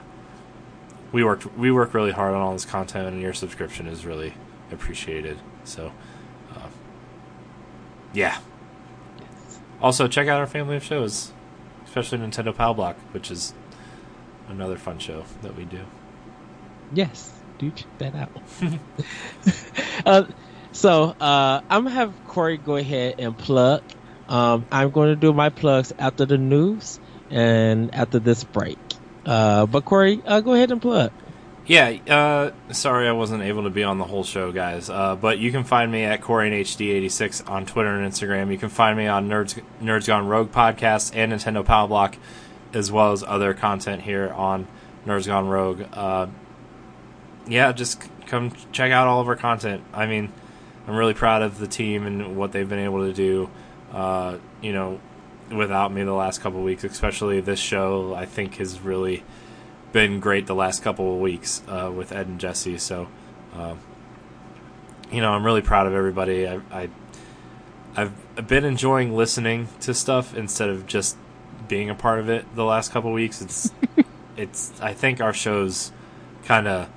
[1.12, 4.36] we worked we work really hard on all this content, and your subscription is really
[4.72, 5.40] appreciated.
[5.64, 5.92] So.
[8.14, 8.38] Yeah.
[9.82, 11.32] Also, check out our family of shows,
[11.86, 13.54] especially Nintendo Pal Block, which is
[14.48, 15.82] another fun show that we do.
[16.94, 18.30] Yes, do check that out.
[20.06, 20.24] uh,
[20.72, 23.82] so uh, I'm gonna have Corey go ahead and plug.
[24.32, 28.78] Um, I'm going to do my plugs after the news and after this break.
[29.26, 31.12] Uh, but Corey, uh, go ahead and plug.
[31.68, 34.90] Yeah, uh, sorry I wasn't able to be on the whole show, guys.
[34.90, 38.52] Uh, but you can find me at CoreyHD86 on Twitter and Instagram.
[38.52, 42.18] You can find me on Nerds Nerds Gone Rogue podcast and Nintendo Power Block,
[42.74, 44.68] as well as other content here on
[45.06, 45.84] Nerds Gone Rogue.
[45.94, 46.28] Uh,
[47.48, 49.84] yeah, just come check out all of our content.
[49.94, 50.32] I mean,
[50.88, 53.50] I'm really proud of the team and what they've been able to do.
[53.94, 55.00] Uh, you know,
[55.52, 59.24] without me the last couple weeks, especially this show, I think has really
[59.92, 62.78] been great the last couple of weeks uh, with Ed and Jesse.
[62.78, 63.08] So,
[63.56, 63.76] uh,
[65.12, 66.48] you know, I'm really proud of everybody.
[66.48, 66.90] I, I
[67.96, 71.18] I've been enjoying listening to stuff instead of just
[71.68, 73.42] being a part of it the last couple of weeks.
[73.42, 73.72] It's
[74.38, 75.92] it's I think our shows
[76.46, 76.90] kind of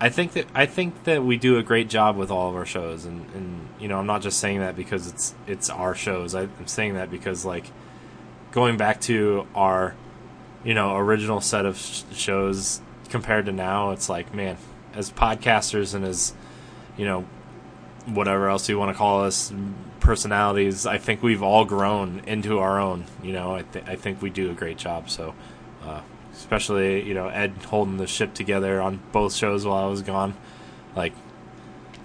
[0.00, 2.66] I think that I think that we do a great job with all of our
[2.66, 6.34] shows and, and you know I'm not just saying that because it's it's our shows
[6.34, 7.66] I, I'm saying that because like
[8.52, 9.94] going back to our
[10.64, 14.56] you know original set of sh- shows compared to now it's like man
[14.94, 16.34] as podcasters and as
[16.96, 17.24] you know
[18.06, 19.52] whatever else you want to call us
[20.00, 24.20] personalities i think we've all grown into our own you know i, th- I think
[24.20, 25.34] we do a great job so
[25.82, 26.00] uh,
[26.32, 30.34] especially you know ed holding the ship together on both shows while i was gone
[30.96, 31.12] like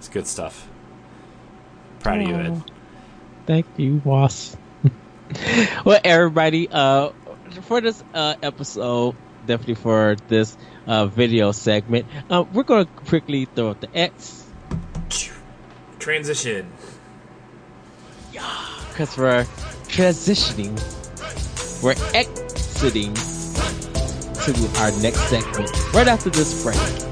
[0.00, 0.66] it's good stuff.
[2.00, 2.62] Proud of you ed.
[3.46, 4.56] Thank you boss
[5.84, 7.10] well everybody uh
[7.52, 13.46] for this uh, episode, definitely for this uh, video segment, uh, we're going to quickly
[13.46, 14.46] throw up the X.
[15.98, 16.70] Transition.
[18.32, 19.44] Yeah, because we're
[19.88, 20.74] transitioning,
[21.82, 27.09] we're exiting to our next segment right after this break.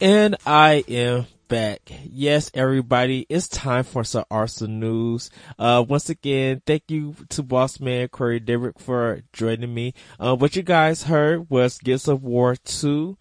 [0.00, 1.80] And I am back.
[2.04, 5.30] Yes, everybody, it's time for some Arsenal news.
[5.58, 9.94] Uh, once again, thank you to Boss Man Corey Derrick for joining me.
[10.20, 13.16] Uh, what you guys heard was Gears of War 2.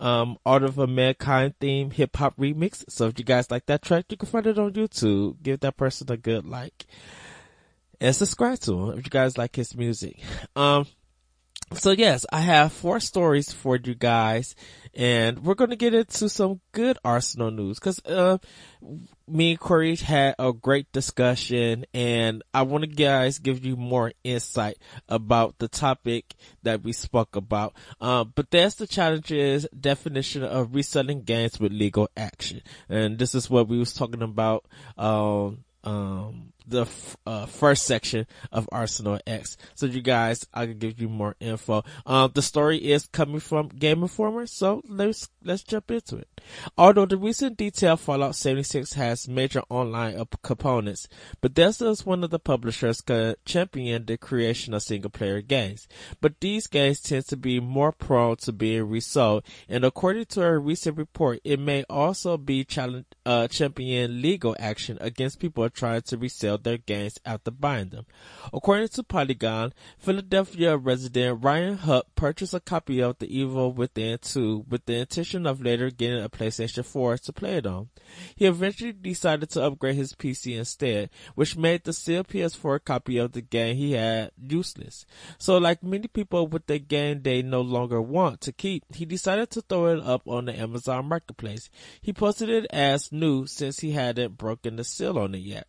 [0.00, 2.84] um, Art of a Mankind theme hip hop remix.
[2.88, 5.42] So if you guys like that track, you can find it on YouTube.
[5.42, 6.86] Give that person a good like
[8.00, 10.18] and subscribe to him if you guys like his music.
[10.54, 10.86] Um,
[11.74, 14.54] so yes, I have four stories for you guys
[14.94, 18.38] and we're going to get into some good Arsenal news because, uh,
[19.28, 24.12] me and Corey had a great discussion and I want to guys give you more
[24.22, 27.74] insight about the topic that we spoke about.
[28.00, 32.62] Um, but that's the challenges definition of reselling games with legal action.
[32.88, 34.64] And this is what we was talking about,
[34.96, 39.56] um, um, the f- uh, first section of Arsenal X.
[39.74, 41.84] So you guys, I can give you more info.
[42.04, 46.28] Um, the story is coming from Game Informer, so let's let's jump into it.
[46.76, 51.08] Although the recent detail Fallout 76 has major online components,
[51.40, 55.88] Bethesda is one of the publishers that the creation of single player games.
[56.20, 60.58] But these games tend to be more prone to being resold, and according to a
[60.58, 66.16] recent report, it may also be challenge, uh, champion legal action against people trying to
[66.16, 68.06] resell their games after buying them.
[68.52, 74.66] According to Polygon, Philadelphia resident Ryan Hupp purchased a copy of The Evil Within 2
[74.68, 77.88] with the intention of later getting a PlayStation 4 to play it on.
[78.34, 83.32] He eventually decided to upgrade his PC instead, which made the sealed PS4 copy of
[83.32, 85.06] the game he had useless.
[85.38, 89.50] So like many people with the game they no longer want to keep, he decided
[89.50, 91.70] to throw it up on the Amazon marketplace.
[92.00, 95.66] He posted it as new since he hadn't broken the seal on it yet.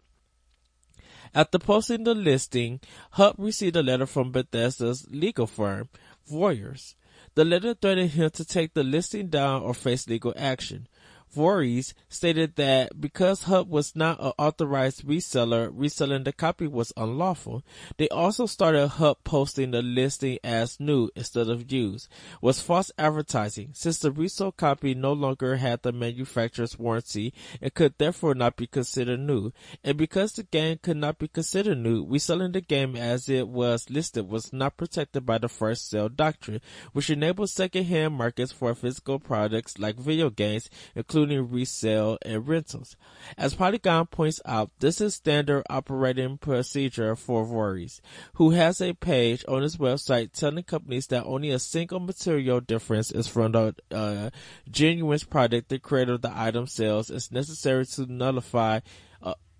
[1.34, 2.80] After posting the listing,
[3.12, 5.90] Hupp received a letter from Bethesda's legal firm,
[6.28, 6.96] Voorhees.
[7.36, 10.88] The letter threatened him to take the listing down or face legal action.
[11.30, 17.64] Voorhees stated that because Hupp was not an authorized reseller, reselling the copy was unlawful.
[17.98, 22.10] They also started Hupp posting the listing as new instead of used,
[22.42, 27.94] was false advertising since the resold copy no longer had the manufacturer's warranty and could
[27.98, 29.52] therefore not be considered new.
[29.84, 33.90] And because the game could not be considered new, reselling the game as it was
[33.90, 36.62] listed was not protected by the first sale doctrine,
[36.94, 42.96] which enables second-hand markets for physical products like video games, including including resale and rentals.
[43.38, 48.02] As Polygon points out, this is standard operating procedure for Voorhees,
[48.34, 53.12] who has a page on his website telling companies that only a single material difference
[53.12, 54.30] is from the uh,
[54.70, 58.80] genuine product the creator of the item sells is necessary to nullify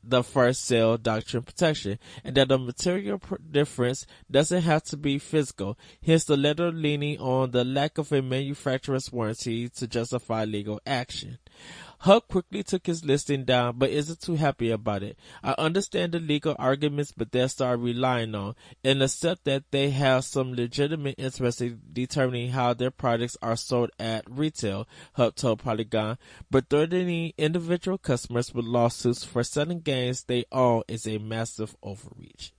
[0.08, 3.20] the first sale doctrine protection and that the material
[3.52, 5.78] difference doesn't have to be physical.
[6.06, 11.38] Hence the letter leaning on the lack of a manufacturer's warranty to justify legal action.
[12.00, 15.18] Hupp quickly took his listing down, but isn't too happy about it.
[15.44, 20.54] I understand the legal arguments are still relying on and accept that they have some
[20.54, 26.18] legitimate interest in determining how their products are sold at retail, Hupp told Polygon,
[26.52, 32.54] but threatening individual customers with lawsuits for selling games they own is a massive overreach.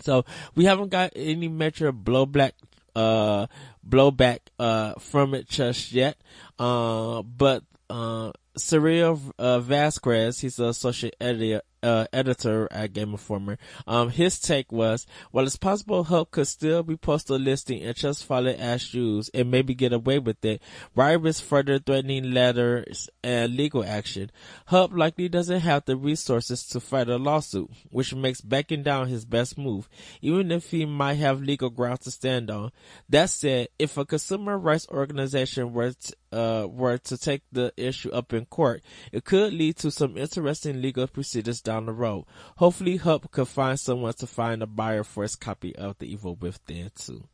[0.00, 0.24] So
[0.54, 2.52] we haven't got any major blowback
[2.94, 3.46] uh
[3.88, 6.16] blowback uh from it just yet.
[6.58, 13.58] Uh but uh, Suriel uh, Vazquez, he's the associate editor, uh, editor at Game Informer.
[13.86, 18.26] Um, his take was, while it's possible Hupp could still be posted listing and just
[18.26, 20.60] follow it as used and maybe get away with it,
[20.94, 24.30] risk further threatening letters and legal action?
[24.66, 29.24] Hupp likely doesn't have the resources to fight a lawsuit, which makes backing down his
[29.24, 29.88] best move,
[30.20, 32.70] even if he might have legal grounds to stand on.
[33.08, 35.94] That said, if a consumer rights organization were
[36.32, 38.82] uh, were to take the issue up in court,
[39.12, 42.24] it could lead to some interesting legal procedures down the road.
[42.56, 46.36] Hopefully Hupp could find someone to find a buyer for his copy of The Evil
[46.36, 47.24] Within too.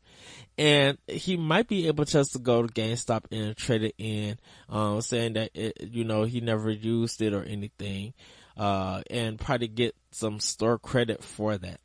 [0.57, 4.37] And he might be able just to go to GameStop and trade it in,
[4.67, 8.13] um, saying that it, you know, he never used it or anything,
[8.57, 11.79] uh, and probably get some store credit for that.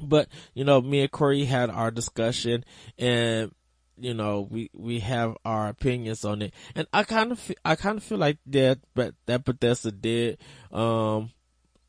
[0.00, 2.64] But, you know, me and Corey had our discussion
[2.98, 3.52] and
[4.00, 6.54] you know, we, we have our opinions on it.
[6.74, 10.38] And I kind of, I kind of feel like that, but that Bethesda did,
[10.72, 11.30] um,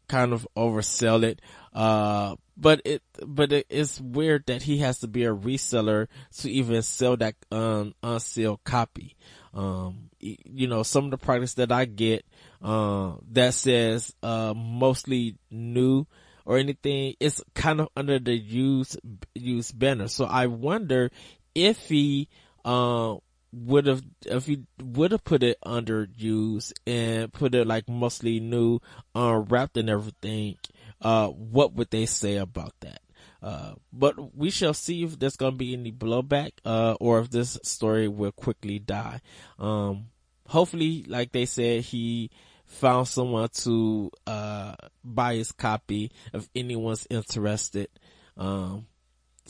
[0.08, 1.42] kind of oversell it.
[1.74, 6.08] Uh, but it, but it, it's weird that he has to be a reseller
[6.40, 9.16] to even sell that, um, unsealed copy.
[9.54, 12.26] Um, you know, some of the products that I get,
[12.62, 16.06] uh, that says, uh, mostly new,
[16.46, 18.98] or anything, it's kind of under the use
[19.36, 20.08] use banner.
[20.08, 21.12] So I wonder
[21.56, 22.28] if he
[22.66, 23.16] uh,
[23.52, 28.40] would have if he would have put it under use and put it like mostly
[28.40, 28.80] new
[29.16, 29.42] uh,
[29.76, 30.56] and everything
[31.02, 33.02] uh what would they say about that
[33.42, 37.58] Uh, but we shall see if there's to be any blowback, uh, or if this
[37.64, 39.20] story will quickly die.
[39.58, 40.10] Um,
[40.48, 42.30] hopefully, like they said, he
[42.66, 47.90] found someone to, uh, buy his copy if anyone's interested.
[48.38, 48.86] Um,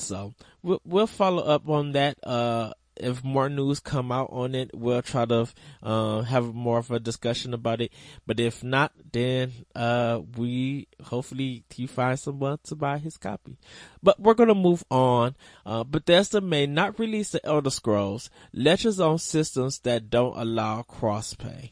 [0.01, 4.71] so we'll, we'll follow up on that, uh, if more news come out on it,
[4.73, 5.47] we'll try to
[5.81, 7.91] uh, have more of a discussion about it.
[8.27, 13.57] But if not, then uh, we hopefully he finds someone to buy his copy.
[14.03, 15.35] But we're gonna move on.
[15.65, 21.71] Uh, Bethesda may not release the Elder Scrolls Legends on systems that don't allow crossplay.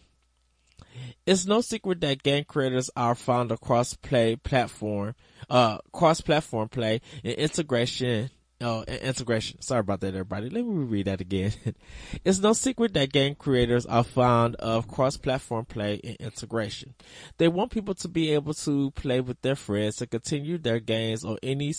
[1.25, 5.15] It's no secret that game creators are fond of cross-play platform,
[5.49, 8.29] uh, cross-platform play and integration
[8.61, 9.61] Oh, integration.
[9.61, 10.49] Sorry about that, everybody.
[10.49, 11.53] Let me read that again.
[12.25, 16.93] it's no secret that game creators are fond of cross-platform play and integration.
[17.37, 21.23] They want people to be able to play with their friends and continue their games
[21.23, 21.73] on any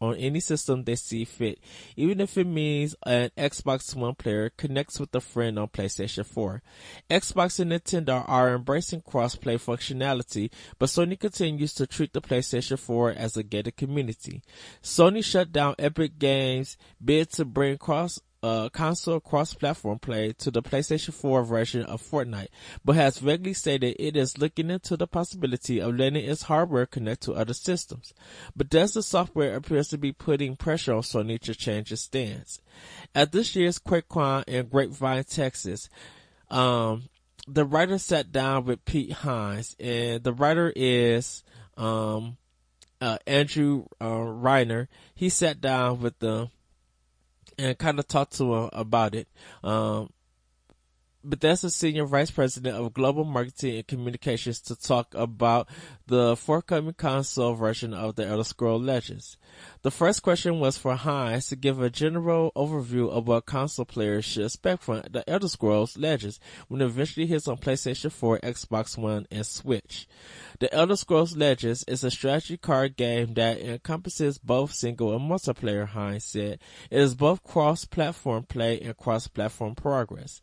[0.00, 1.60] on any system they see fit,
[1.96, 6.62] even if it means an Xbox One player connects with a friend on PlayStation 4.
[7.08, 13.12] Xbox and Nintendo are embracing cross-play functionality, but Sony continues to treat the PlayStation 4
[13.12, 14.42] as a gated community.
[14.82, 20.62] Sony shut down Epic Games bid to bring cross uh, console cross-platform play to the
[20.62, 22.48] PlayStation 4 version of Fortnite,
[22.82, 27.24] but has vaguely stated it is looking into the possibility of letting its hardware connect
[27.24, 28.14] to other systems.
[28.56, 32.58] Bethesda software appears to be putting pressure on Sony to change its stance.
[33.14, 35.90] At this year's QuakeCon in Grapevine, Texas,
[36.50, 37.02] um,
[37.46, 41.42] the writer sat down with Pete Hines, and the writer is
[41.76, 42.38] um,
[43.00, 46.50] uh, Andrew uh, Reiner, he sat down with them
[47.58, 49.28] and kind of talked to him about it.
[49.62, 50.10] Um,
[51.24, 55.68] Bethesda Senior Vice President of Global Marketing and Communications to talk about
[56.06, 59.38] the forthcoming console version of the Elder Scroll Legends.
[59.82, 64.26] The first question was for Hines to give a general overview of what console players
[64.26, 68.98] should expect from the Elder Scrolls Legends when it eventually hits on PlayStation 4, Xbox
[68.98, 70.06] One, and Switch.
[70.60, 75.88] The Elder Scrolls Legends is a strategy card game that encompasses both single and multiplayer,
[75.88, 76.58] Hines said.
[76.90, 80.42] It is both cross-platform play and cross-platform progress.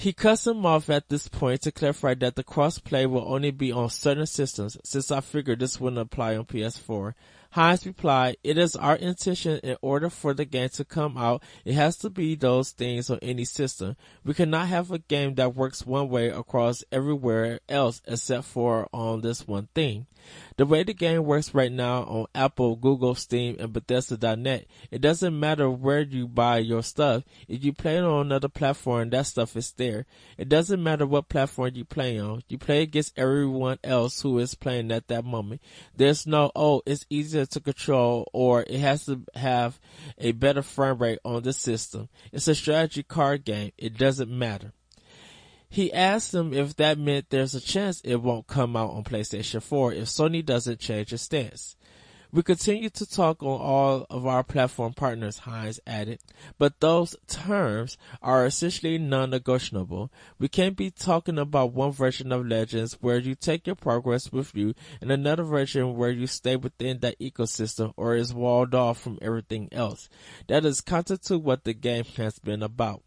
[0.00, 3.70] He cuts him off at this point to clarify that the crossplay will only be
[3.70, 7.12] on certain systems, since I figured this wouldn't apply on PS4.
[7.50, 11.74] Hines replied, it is our intention in order for the game to come out, it
[11.74, 13.94] has to be those things on any system.
[14.24, 19.20] We cannot have a game that works one way across everywhere else except for on
[19.20, 20.06] this one thing.
[20.56, 25.38] The way the game works right now on Apple, Google, Steam, and Bethesda.net, it doesn't
[25.38, 27.24] matter where you buy your stuff.
[27.48, 30.06] If you play on another platform, that stuff is there.
[30.36, 32.42] It doesn't matter what platform you play on.
[32.48, 35.62] You play against everyone else who is playing at that moment.
[35.96, 39.80] There's no, oh, it's easier to control or it has to have
[40.18, 42.08] a better frame rate on the system.
[42.32, 43.72] It's a strategy card game.
[43.78, 44.72] It doesn't matter.
[45.72, 49.62] He asked them if that meant there's a chance it won't come out on PlayStation
[49.62, 51.76] 4 if Sony doesn't change its stance.
[52.32, 56.20] We continue to talk on all of our platform partners, Hines added,
[56.58, 60.12] but those terms are essentially non-negotiable.
[60.40, 64.54] We can't be talking about one version of Legends where you take your progress with
[64.56, 69.18] you and another version where you stay within that ecosystem or is walled off from
[69.22, 70.08] everything else.
[70.48, 73.02] That is counter to what the game has been about.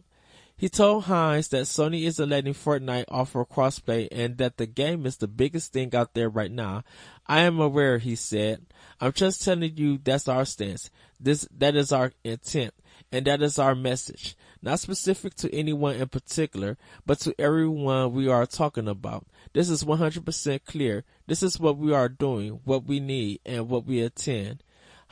[0.56, 5.18] He told Hines that Sony isn't letting Fortnite offer crossplay and that the game is
[5.18, 6.84] the biggest thing out there right now.
[7.28, 8.66] I am aware, he said.
[9.02, 10.90] I'm just telling you that's our stance.
[11.20, 12.74] This, that is our intent
[13.12, 14.36] and that is our message.
[14.62, 19.28] Not specific to anyone in particular, but to everyone we are talking about.
[19.54, 21.04] This is 100% clear.
[21.28, 24.64] This is what we are doing, what we need, and what we intend.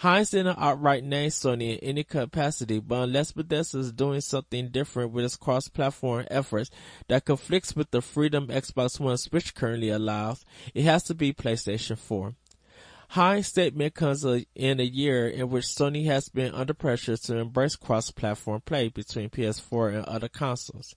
[0.01, 5.11] Hines didn't outright name Sony in any capacity, but unless Bethesda is doing something different
[5.11, 6.71] with its cross-platform efforts
[7.07, 10.43] that conflicts with the freedom Xbox One Switch currently allows,
[10.73, 12.33] it has to be PlayStation 4.
[13.11, 17.75] Hines' statement comes in a year in which Sony has been under pressure to embrace
[17.75, 20.95] cross-platform play between PS4 and other consoles.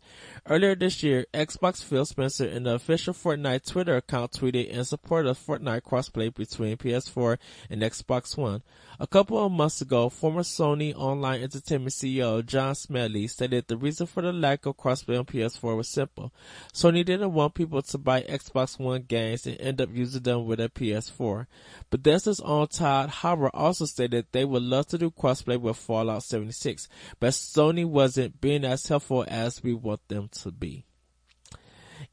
[0.49, 5.27] Earlier this year, Xbox Phil Spencer in the official Fortnite Twitter account tweeted in support
[5.27, 7.37] of Fortnite crossplay between PS4
[7.69, 8.63] and Xbox One.
[9.01, 14.07] A couple of months ago, former Sony Online Entertainment CEO John Smedley stated the reason
[14.07, 16.33] for the lack of crossplay on PS4 was simple.
[16.73, 20.61] Sony didn't want people to buy Xbox One games and end up using them with
[20.61, 21.49] a PS4.
[21.91, 26.23] But Bethesda's own Todd Howard also stated they would love to do crossplay with Fallout
[26.23, 26.87] 76,
[27.19, 30.85] but Sony wasn't being as helpful as we want them to be.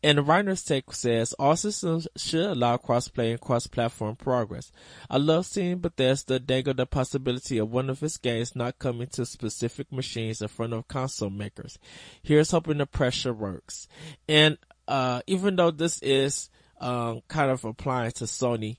[0.02, 4.72] And the writer's take says all systems should allow crossplay and cross-platform progress.
[5.10, 9.26] I love seeing Bethesda dangle the possibility of one of its games not coming to
[9.26, 11.78] specific machines in front of console makers.
[12.24, 13.90] Here's hoping the pressure works.
[14.30, 18.78] And uh, even though this is um, kind of applying to Sony,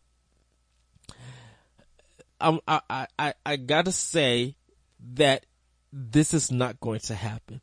[2.42, 4.56] I, I, I, I gotta say
[5.14, 5.46] that
[5.92, 7.60] this is not going to happen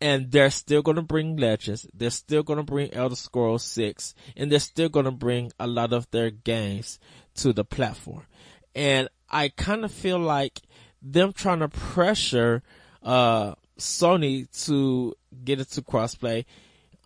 [0.00, 1.86] and they're still to bring Legends.
[1.92, 6.10] They're still to bring Elder Scrolls 6 and they're still to bring a lot of
[6.10, 6.98] their games
[7.36, 8.26] to the platform.
[8.74, 10.60] And I kind of feel like
[11.02, 12.62] them trying to pressure,
[13.02, 15.14] uh, Sony to
[15.44, 16.44] get it to crossplay,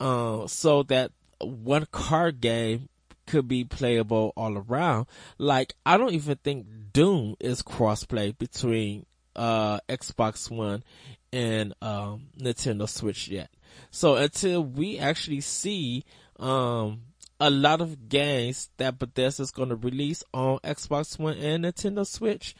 [0.00, 2.88] uh, so that one card game
[3.26, 5.06] could be playable all around.
[5.38, 9.06] Like, I don't even think Doom is crossplay between
[9.36, 10.84] uh, Xbox One
[11.32, 13.50] and um, Nintendo Switch yet.
[13.90, 16.04] So until we actually see
[16.38, 17.02] um,
[17.40, 22.06] a lot of games that Bethesda is going to release on Xbox One and Nintendo
[22.06, 22.54] Switch,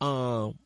[0.00, 0.58] um,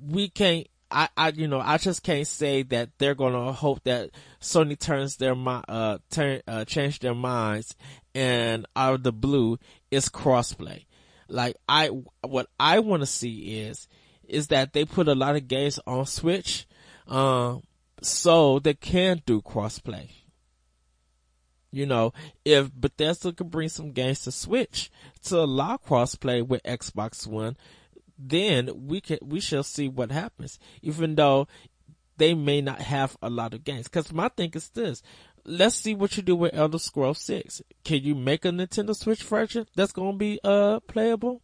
[0.00, 0.66] we can't.
[0.94, 5.16] I, I, you know, I just can't say that they're gonna hope that Sony turns
[5.16, 7.74] their mind, uh, turn, uh, change their minds
[8.14, 9.58] and out of the blue
[9.90, 10.86] is crossplay.
[11.28, 11.88] Like I,
[12.22, 13.88] what I want to see is,
[14.28, 16.66] is that they put a lot of games on Switch,
[17.08, 17.62] um,
[18.00, 20.10] so they can do crossplay.
[21.72, 22.12] You know,
[22.44, 24.92] if Bethesda could bring some games to Switch
[25.24, 27.56] to allow crossplay with Xbox One,
[28.18, 30.58] then we can we shall see what happens.
[30.82, 31.48] Even though
[32.16, 35.02] they may not have a lot of games, because my thing is this:
[35.44, 37.62] let's see what you do with Elder Scrolls 6.
[37.84, 41.42] Can you make a Nintendo Switch version that's going to be uh playable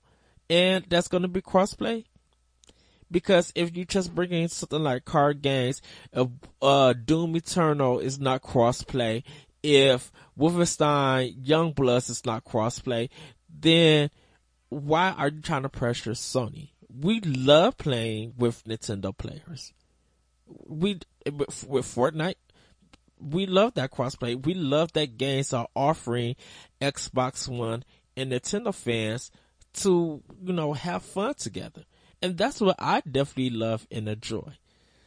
[0.49, 2.05] and that's going to be crossplay?
[3.11, 5.83] Because if you just bring in something like card games,
[6.15, 6.27] uh,
[6.63, 9.25] uh Doom Eternal is not crossplay,
[9.63, 13.11] if Wolfenstein Youngblood is not crossplay,
[13.49, 14.11] then
[14.71, 16.71] why are you trying to pressure Sony?
[16.89, 19.73] We love playing with Nintendo players.
[20.67, 22.37] We with, Fortnite,
[23.21, 24.45] we love that crossplay.
[24.45, 26.37] We love that games are offering
[26.81, 27.85] Xbox One
[28.17, 29.31] and Nintendo fans
[29.75, 31.85] to, you know, have fun together.
[32.23, 34.53] And that's what I definitely love and enjoy.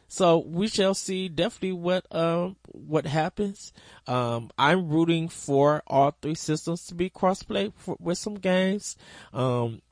[0.08, 3.72] So we shall see definitely what, um, what happens.
[4.06, 8.96] Um, I'm rooting for all three systems to be crossplay with some games.
[9.32, 9.82] Um,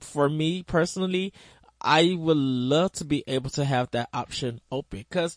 [0.00, 1.32] for me personally,
[1.80, 5.36] I would love to be able to have that option open because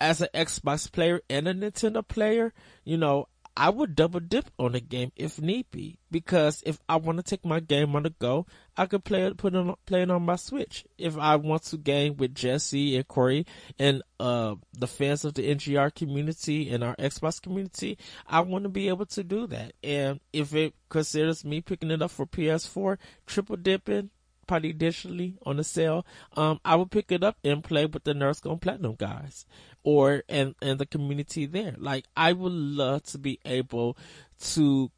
[0.00, 2.52] as an Xbox player and a Nintendo player,
[2.84, 5.98] you know, I would double dip on a game if need be.
[6.10, 8.46] Because if I want to take my game on the go,
[8.80, 10.86] I could play it, put on, play it on my Switch.
[10.96, 13.44] If I want to game with Jesse and Corey
[13.78, 18.70] and, uh, the fans of the NGR community and our Xbox community, I want to
[18.70, 19.74] be able to do that.
[19.84, 24.08] And if it considers me picking it up for PS4, triple dipping,
[24.46, 26.06] probably digitally on the sale,
[26.38, 29.44] um, I would pick it up and play with the Nerds Gone Platinum guys
[29.82, 31.74] or and and the community there.
[31.76, 33.98] Like I would love to be able
[34.40, 34.90] to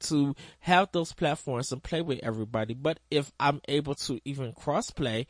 [0.00, 2.74] to have those platforms and play with everybody.
[2.74, 5.26] But if I'm able to even cross play,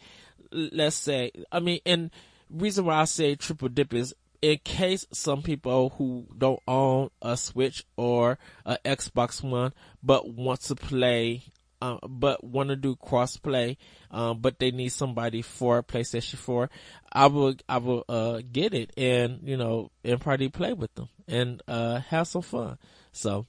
[0.50, 2.10] let's say, I mean, and
[2.50, 7.36] reason why I say triple dip is in case some people who don't own a
[7.36, 11.44] Switch or a Xbox One but want to play
[11.82, 13.76] uh, but want to do crossplay,
[14.10, 16.70] um, but they need somebody for PlayStation 4,
[17.12, 21.08] I will, I will, uh, get it and, you know, and probably play with them
[21.28, 22.78] and, uh, have some fun.
[23.16, 23.46] So,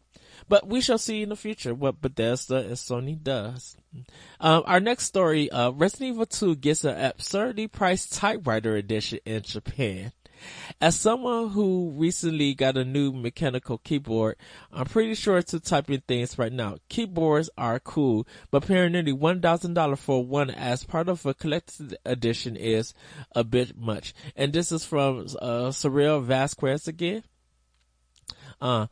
[0.48, 3.78] but we shall see in the future what Bethesda and Sony does.
[4.40, 9.42] Um, our next story, uh, Resident Evil 2 gets an absurdly priced typewriter edition in
[9.42, 10.14] Japan.
[10.80, 14.36] As someone who recently got a new mechanical keyboard,
[14.72, 16.78] I'm pretty sure it's to typing things right now.
[16.90, 22.56] Keyboards are cool, but paying nearly $1,000 for one as part of a collector's edition
[22.56, 22.94] is
[23.36, 24.14] a bit much.
[24.36, 27.24] And this is from, uh, Suriel Vazquez again.
[28.62, 28.88] Uh,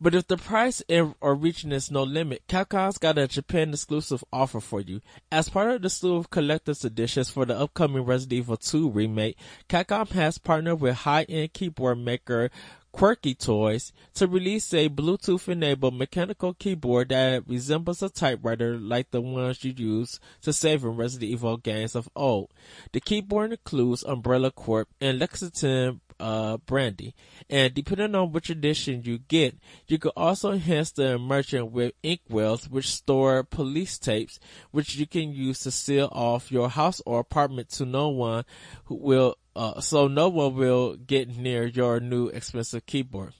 [0.00, 0.82] but if the price
[1.20, 5.00] or reaching is no limit, Capcom's got a Japan exclusive offer for you.
[5.32, 9.36] As part of the slew of collector's editions for the upcoming Resident Evil 2 remake,
[9.68, 12.50] Capcom has partnered with high-end keyboard maker
[12.96, 19.62] Qwerkytoys to release a Bluetooth enabled mechanical keyboard that resembles a typewriter like the ones
[19.62, 22.50] you use to save in Resident Evil games of old.
[22.92, 27.14] The keyboard includes Umbrella Corp and Lexington uh, brandy.
[27.48, 29.56] And depending on which edition you get,
[29.86, 34.38] you can also enhance the immersion with inkwells, which store police tapes,
[34.70, 38.44] which you can use to seal off your house or apartment to no one
[38.86, 43.32] who will uh, so no one will get near your new expensive keyboard.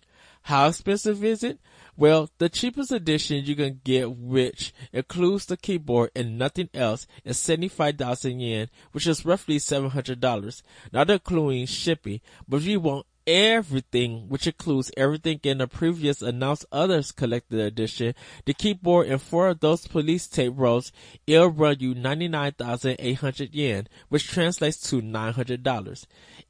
[0.43, 1.59] How expensive is it?
[1.99, 7.38] Well, the cheapest edition you can get, which includes the keyboard and nothing else, is
[7.38, 10.62] 75,000 yen, which is roughly $700.
[10.92, 16.66] Not including shipping, but if you want everything, which includes everything in the previous announced
[16.70, 20.92] others collected edition, the keyboard and four of those police tape rolls,
[21.26, 26.07] it'll run you 99,800 yen, which translates to $900.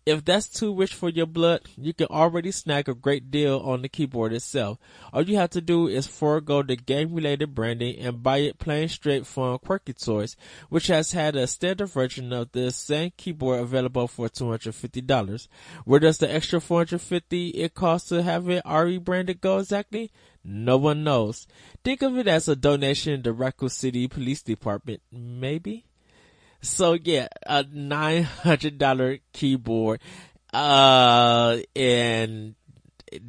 [0.07, 3.83] If that's too rich for your blood, you can already snag a great deal on
[3.83, 4.79] the keyboard itself.
[5.13, 8.89] All you have to do is forego the game related branding and buy it plain
[8.89, 10.37] straight from Qwerkytoys,
[10.69, 15.49] which has had a standard version of the same keyboard available for $250.
[15.85, 20.13] Where does the extra 450 it costs to have it RE branded go exactly?
[20.45, 21.49] No one knows.
[21.83, 25.86] Think of it as a donation to Raccoon City Police Department, maybe?
[26.61, 30.01] So yeah, a nine hundred dollar keyboard,
[30.53, 32.55] uh, and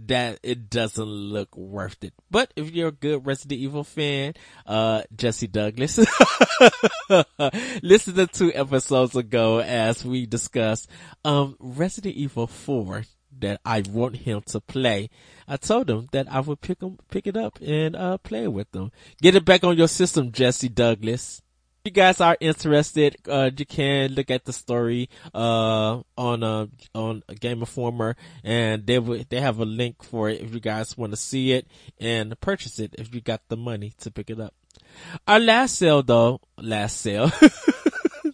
[0.07, 2.13] that it doesn't look worth it.
[2.32, 4.34] But if you're a good Resident Evil fan,
[4.65, 5.97] uh, Jesse Douglas,
[7.82, 10.89] listen to two episodes ago as we discussed,
[11.23, 13.03] um, Resident Evil 4
[13.39, 15.09] that I want him to play.
[15.47, 18.75] I told him that I would pick him, pick it up and, uh, play with
[18.75, 18.91] him.
[19.21, 21.41] Get it back on your system, Jesse Douglas
[21.88, 27.24] you guys are interested, uh, you can look at the story, uh, on, uh, on
[27.40, 31.18] Game Informer and they they have a link for it if you guys want to
[31.18, 31.68] see it
[32.00, 34.54] and purchase it if you got the money to pick it up.
[35.28, 37.32] Our last sale though, last sale.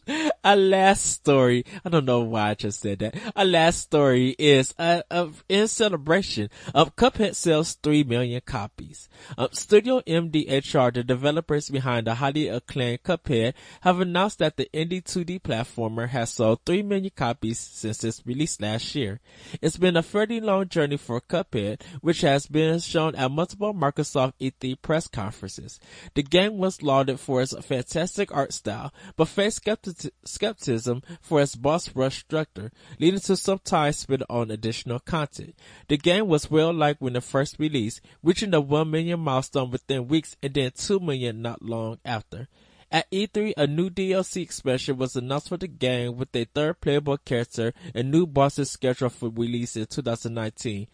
[0.43, 3.15] Our last story, I don't know why I just said that.
[3.35, 9.07] A last story is uh, uh, in celebration of Cuphead sells 3 million copies.
[9.37, 15.03] Uh, Studio MDHR, the developers behind the highly acclaimed Cuphead, have announced that the indie
[15.03, 19.21] 2D platformer has sold 3 million copies since its release last year.
[19.61, 24.33] It's been a fairly long journey for Cuphead, which has been shown at multiple Microsoft
[24.41, 25.79] E3 press conferences.
[26.15, 29.92] The game was lauded for its fantastic art style, but faced skepticism
[30.25, 35.55] skepticism for its boss rush structure, leading to some time spent on additional content.
[35.87, 40.07] The game was well liked when it first released, reaching the 1 million milestone within
[40.07, 42.47] weeks and then 2 million not long after.
[42.93, 47.17] At E3, a new DLC expansion was announced for the game with a third playable
[47.17, 50.87] character and new bosses scheduled for release in 2019.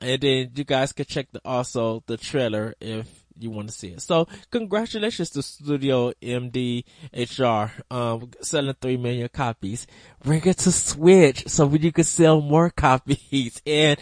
[0.00, 3.88] And then you guys can check the, also the trailer if you want to see
[3.88, 4.02] it.
[4.02, 9.86] So congratulations to Studio MD HR, um, selling 3 million copies.
[10.22, 13.98] Bring it to Switch so you can sell more copies and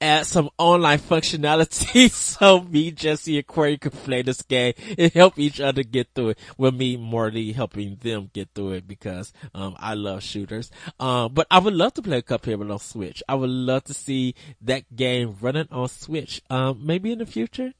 [0.00, 2.10] add some online functionality
[2.40, 6.30] so me, Jesse, and Corey can play this game and help each other get through
[6.30, 6.38] it.
[6.56, 10.70] With me, Morley, helping them get through it because, um, I love shooters.
[10.98, 13.22] Um, but I would love to play a Cuphead on Switch.
[13.28, 16.40] I would love to see that game running on Switch.
[16.48, 17.74] Um, maybe in the future.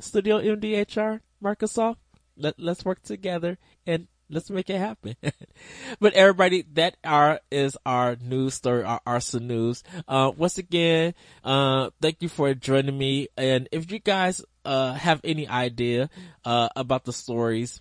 [0.00, 1.96] Studio MDHR, Microsoft,
[2.36, 5.16] let, let's work together and let's make it happen.
[6.00, 9.82] but everybody, that are, is our news story, our Arsenal news.
[10.08, 13.28] Uh, once again, uh, thank you for joining me.
[13.36, 16.10] And if you guys, uh, have any idea,
[16.44, 17.80] uh, about the stories,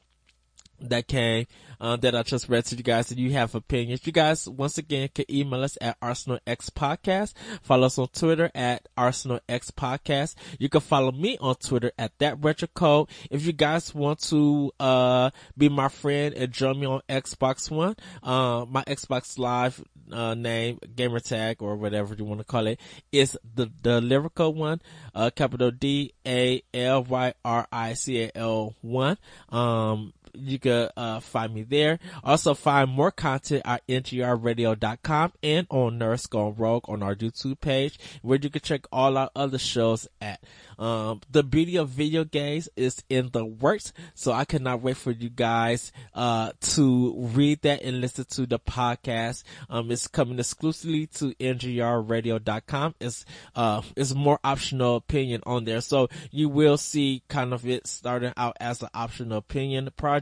[0.82, 1.45] that came
[1.80, 4.78] uh, that I just read to you guys and you have opinions, you guys once
[4.78, 7.34] again can email us at Arsenal X Podcast.
[7.62, 10.36] Follow us on Twitter at Arsenal X Podcast.
[10.58, 13.10] You can follow me on Twitter at that retro code.
[13.30, 17.96] If you guys want to uh, be my friend and join me on Xbox One,
[18.24, 22.80] uh, my Xbox Live uh, name, gamer tag or whatever you want to call it,
[23.12, 24.82] is the the lyrical one,
[25.14, 29.18] uh, capital D A L Y R I C A L one.
[29.50, 32.00] Um, you can uh, find me there.
[32.24, 38.00] Also find more content at ngrradio.com and on Nerds Gone Rogue on our YouTube page
[38.22, 40.42] where you can check all our other shows at.
[40.78, 45.12] Um, the beauty of video games is in the works, so I cannot wait for
[45.12, 49.44] you guys uh, to read that and listen to the podcast.
[49.70, 52.96] Um, it's coming exclusively to ngrradio.com.
[53.02, 53.26] It's
[53.56, 58.34] uh, it's more optional opinion on there, so you will see kind of it starting
[58.38, 60.18] out as an optional opinion project.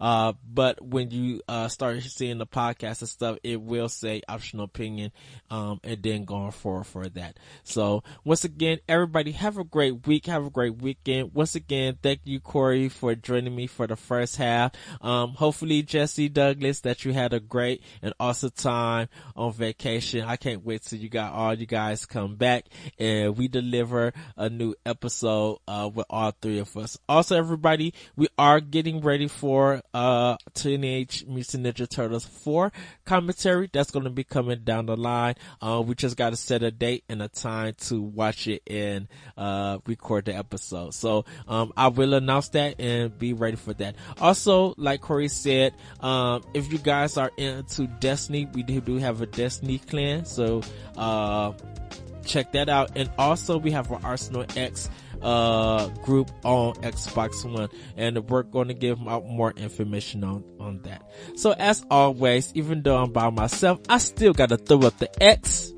[0.00, 4.64] Uh, but when you uh, start seeing the podcast and stuff, it will say optional
[4.64, 5.12] opinion,
[5.50, 7.38] um, and then going forward for that.
[7.64, 10.26] So once again, everybody have a great great week.
[10.26, 11.32] Have a great weekend.
[11.34, 14.72] Once again, thank you, Corey, for joining me for the first half.
[15.00, 20.24] Um, hopefully, Jesse Douglas, that you had a great and awesome time on vacation.
[20.24, 22.66] I can't wait till you got all you guys come back
[22.98, 26.98] and we deliver a new episode, uh, with all three of us.
[27.08, 32.72] Also, everybody, we are getting ready ready for uh Teenage Mutant Ninja Turtles 4
[33.04, 33.68] commentary.
[33.70, 35.34] That's going to be coming down the line.
[35.60, 39.08] Uh, we just got to set a date and a time to watch it and
[39.36, 40.94] uh record the episode.
[40.94, 43.96] So um I will announce that and be ready for that.
[44.22, 49.26] Also, like Corey said, um if you guys are into Destiny, we do have a
[49.26, 50.24] Destiny clan.
[50.24, 50.62] So
[50.96, 51.52] uh
[52.24, 52.92] check that out.
[52.96, 54.88] And also we have our Arsenal X
[55.22, 60.80] uh group on Xbox One and we're going to give out more information on on
[60.82, 61.10] that.
[61.36, 65.22] So as always, even though I'm by myself, I still got to throw up the
[65.22, 65.72] X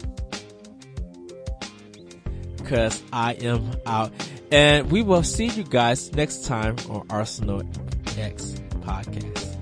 [2.64, 4.12] cuz I am out.
[4.51, 7.62] And we will see you guys next time on Arsenal
[8.18, 9.57] X podcast.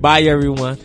[0.00, 0.78] Bye everyone.